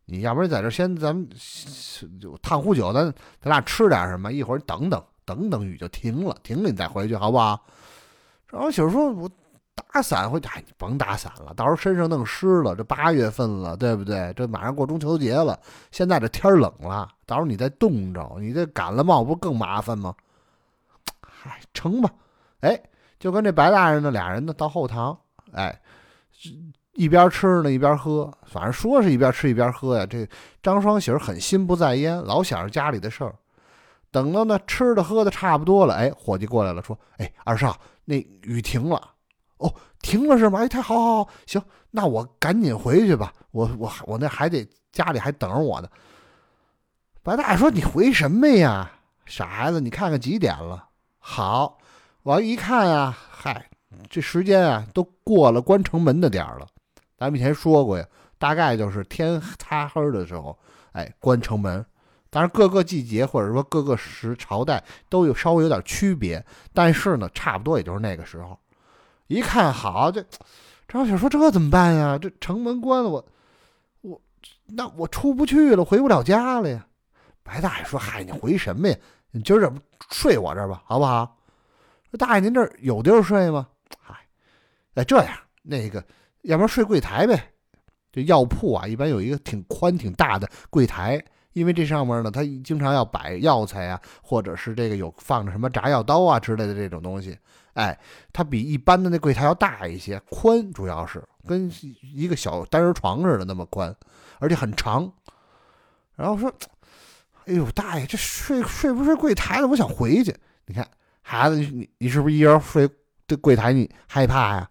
[0.05, 1.27] 你要不然在这先咱们
[2.19, 3.05] 就烫壶酒，咱
[3.41, 7.65] 咱俩吃点什么，一会儿等等等等雨就停了，停了你再回去好不好？
[8.49, 9.29] 张双喜说：“我
[9.93, 12.75] 打伞回去，哎，你甭打伞了，到时候身上弄湿了。
[12.75, 14.34] 这八月份了，对不对？
[14.36, 15.59] 这马上过中秋节了，
[15.91, 20.13] 现在这天冷了。”到时候你再冻着，你这感了冒不更麻烦吗？
[21.21, 22.09] 嗨，成吧。
[22.61, 22.82] 哎，
[23.19, 25.17] 就跟这白大人呢，俩人呢到后堂，
[25.53, 25.80] 哎，
[26.93, 30.05] 一边吃呢一边喝，反正说是一边吃一边喝呀。
[30.05, 30.27] 这
[30.61, 33.36] 张双喜很心不在焉，老想着家里的事儿。
[34.11, 38.99] 等到呢吃的喝的差不多了，哎，伙计过来了，说：“哎，二少，那雨停了。
[39.60, 40.60] 哦，停了是吗？
[40.60, 43.34] 哎，太好，好，好，行，那我赶紧回去吧。
[43.51, 45.88] 我我我那还得家里还等着我呢。”
[47.24, 48.89] 白大爷说：“你回什么呀，
[49.26, 49.80] 傻孩子！
[49.80, 50.88] 你看看几点了？
[51.20, 51.78] 好，
[52.24, 53.70] 我一看啊，嗨，
[54.10, 56.66] 这时间啊都过了关城门的点儿了。
[57.18, 58.05] 咱们以前说过呀，
[58.38, 60.57] 大概就是天擦黑的时候，
[60.93, 61.86] 哎，关城门。
[62.32, 66.43] 当然各个季节或者说各个时朝代都有稍微有点区别，
[66.74, 68.57] 但是呢，差不多也就是那个时候。
[69.30, 70.25] 一看好，这
[70.88, 72.17] 张小雪说这怎么办呀？
[72.17, 73.25] 这城门关了，我
[74.01, 74.19] 我
[74.65, 76.88] 那我出不去了，回不了家了呀。”
[77.43, 78.97] 白大爷说：“嗨，你回什么呀？
[79.32, 81.38] 你今儿这不睡我这儿吧，好不好？”
[82.09, 83.67] 说：“大爷，您这儿有地儿睡吗
[84.01, 84.15] ？”“嗨，
[84.95, 86.03] 哎，这样，那个，
[86.41, 87.51] 要不然睡柜台呗。
[88.11, 91.23] 这药铺啊，一般有一个挺宽、挺大的柜台，
[91.53, 97.38] 因为这上面呢，它经常要摆药材啊，或者是这个有放着什么炸药刀啊之类的这种东西。
[97.80, 97.99] 哎，
[98.34, 101.71] 它比一般的那柜台要大一些，宽，主要是跟
[102.01, 103.95] 一个小单人床似的那么宽，
[104.39, 105.11] 而且很长。
[106.15, 106.53] 然后说。”
[107.45, 109.67] 哎呦，大爷，这睡睡不睡柜台了？
[109.67, 110.32] 我想回去。
[110.67, 110.88] 你看，
[111.23, 112.88] 孩子，你你是不是一人睡
[113.25, 113.73] 这柜台？
[113.73, 114.69] 你害怕呀？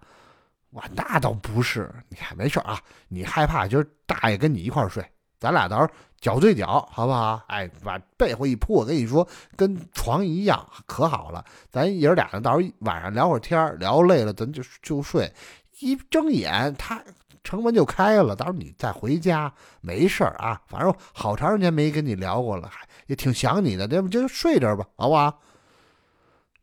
[0.71, 1.93] 我那倒不是。
[2.09, 2.81] 你看，没事啊。
[3.09, 5.05] 你害怕，就是大爷跟你一块睡，
[5.39, 7.41] 咱俩到时候脚对脚，好不好？
[7.49, 9.27] 哎，把被子一铺，我跟你说，
[9.57, 11.45] 跟床一样，可好了。
[11.71, 15.33] 咱爷儿俩呢，到时候晚上聊会儿天，聊累了，咱就就睡。
[15.81, 17.03] 一睁眼，他。
[17.45, 20.61] 城门就开了，到时候你再回家没事儿啊。
[20.67, 22.71] 反正好长时间没跟你聊过了，
[23.07, 25.41] 也挺想你的，要不就睡这儿吧，好不好？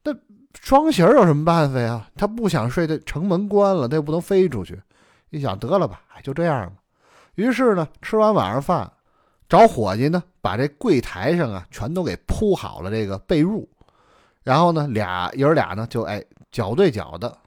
[0.03, 0.13] 那
[0.53, 2.05] 双喜儿有什么办法呀？
[2.15, 4.79] 他不想睡，这城门关了，他又不能飞出去。
[5.31, 6.73] 一想得了吧，哎，就这样吧。
[7.35, 8.91] 于是呢，吃完晚上饭，
[9.47, 13.67] 找伙计呢，把这柜台上啊全都给铺好了这个被褥，
[14.43, 17.37] 然后呢，俩爷俩呢就哎脚对脚的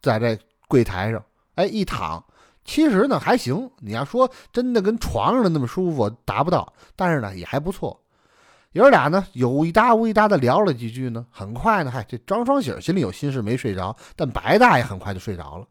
[0.00, 1.22] 在这柜台上。
[1.54, 2.24] 哎，一躺，
[2.64, 3.70] 其实呢还行。
[3.78, 8.00] 你要说真的跟床上的那么舒服，达不到，但是呢也还不错。
[8.72, 15.66] 爷俩呢有一搭无一搭的聊了几句呢，很快呢，嗨，这张双喜心里有心事没睡着，但白大爷很快就睡着了。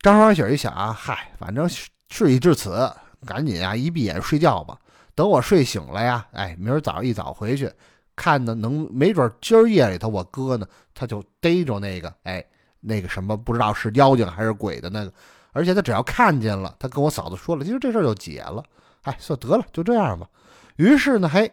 [0.00, 1.68] 张双喜一想啊，嗨，反正
[2.08, 2.90] 事已至此，
[3.24, 4.78] 赶紧啊一闭眼睡觉吧。
[5.14, 7.70] 等我睡醒了呀，哎，明儿早上一早回去，
[8.14, 12.44] 看呢能没准今儿夜里头我哥呢他就逮着那个，哎。
[12.80, 15.12] 那个什么不知道是妖精还是鬼的那个，
[15.50, 18.62] 而且他只要看见了，他跟我嫂子说了，其实这事儿就解了。
[19.02, 20.28] 哎，算得了，就这样吧。
[20.76, 21.50] 于是呢，嘿，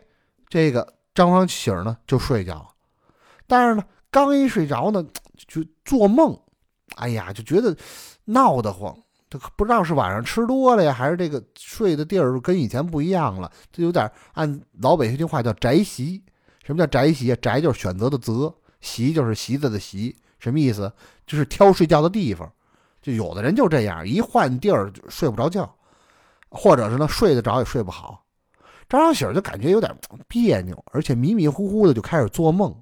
[0.47, 2.67] 这个张双喜呢就睡觉了。
[3.47, 5.03] 但是呢，刚一睡着呢，
[5.47, 6.39] 就做梦，
[6.97, 7.75] 哎呀，就觉得
[8.25, 8.95] 闹得慌。
[9.37, 16.23] 他不知道是晚上吃多了呀，还是这个睡的地儿跟以前不一样了，就有点按老北京话叫宅席。
[16.63, 17.37] 什么叫宅席啊？
[17.41, 20.15] 宅就是选择的择，席就是席子的席。
[20.39, 20.91] 什么意思？
[21.25, 22.51] 就是挑睡觉的地方，
[23.01, 25.73] 就有的人就这样，一换地儿就睡不着觉，
[26.49, 28.23] 或者是呢睡得着也睡不好。
[28.87, 29.95] 张小喜儿就感觉有点
[30.27, 32.75] 别扭，而且迷迷糊糊的就开始做梦，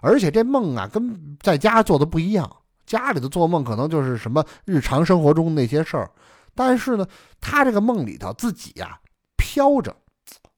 [0.00, 2.50] 而且这梦啊，跟在家做的不一样。
[2.86, 6.08] 家里头做梦可能就是什么日常生活中那些事儿，
[6.54, 7.06] 但是呢，
[7.40, 8.98] 他这个梦里头自己呀
[9.36, 9.94] 飘着，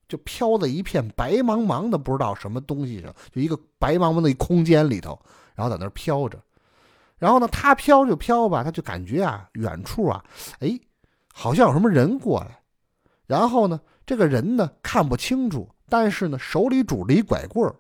[0.06, 5.18] 就飘在一片白茫茫的不知道什么东西上，就一个白茫茫的一空间里头，
[5.54, 6.38] 然后在那飘着。
[7.16, 10.22] 然后呢，他飘就飘吧，他就感觉啊，远处啊，
[10.60, 10.78] 哎，
[11.32, 12.60] 好像有什么人过来。
[13.26, 17.74] 然后呢，这个人呢看不清楚，但是呢手里拄着一拐棍儿。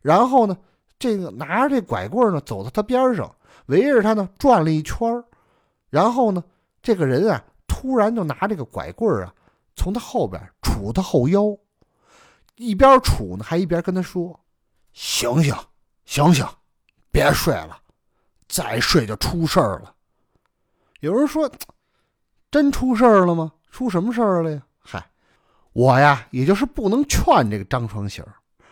[0.00, 0.56] 然后呢，
[0.98, 3.34] 这个拿着这拐棍儿呢走到他边上。
[3.66, 5.24] 围着他呢转了一圈儿，
[5.90, 6.42] 然后呢，
[6.82, 9.34] 这个人啊突然就拿这个拐棍儿啊，
[9.76, 11.56] 从他后边杵他后腰，
[12.56, 14.38] 一边杵呢还一边跟他说
[14.92, 15.54] ：“醒醒，
[16.04, 16.46] 醒醒，
[17.10, 17.78] 别睡了，
[18.48, 19.94] 再睡就出事儿了。”
[21.00, 21.50] 有人说
[22.50, 23.52] ：“真出事儿了吗？
[23.70, 25.04] 出什么事儿了呀？”嗨，
[25.72, 28.22] 我呀，也就是不能劝这个张双喜，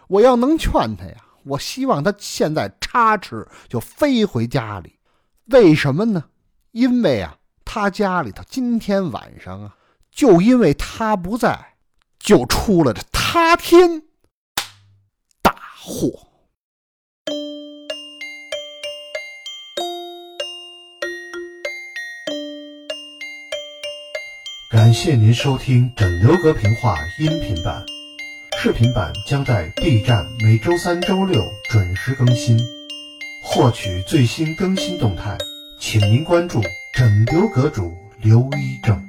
[0.09, 1.17] 我要能劝他呀。
[1.45, 4.99] 我希望他现在插翅就飞回家里，
[5.47, 6.25] 为什么呢？
[6.71, 9.77] 因为啊，他家里头今天晚上啊，
[10.11, 11.75] 就因为他不在，
[12.19, 14.03] 就出了这塌天
[15.43, 16.29] 大祸。
[24.71, 27.85] 感谢您收听《枕流阁评话》音频版。
[28.65, 32.61] 视频版将在 B 站每周三、周六准时更新。
[33.43, 35.37] 获取最新更新动态，
[35.81, 36.63] 请您关注
[36.95, 39.05] “整流阁主刘一正”。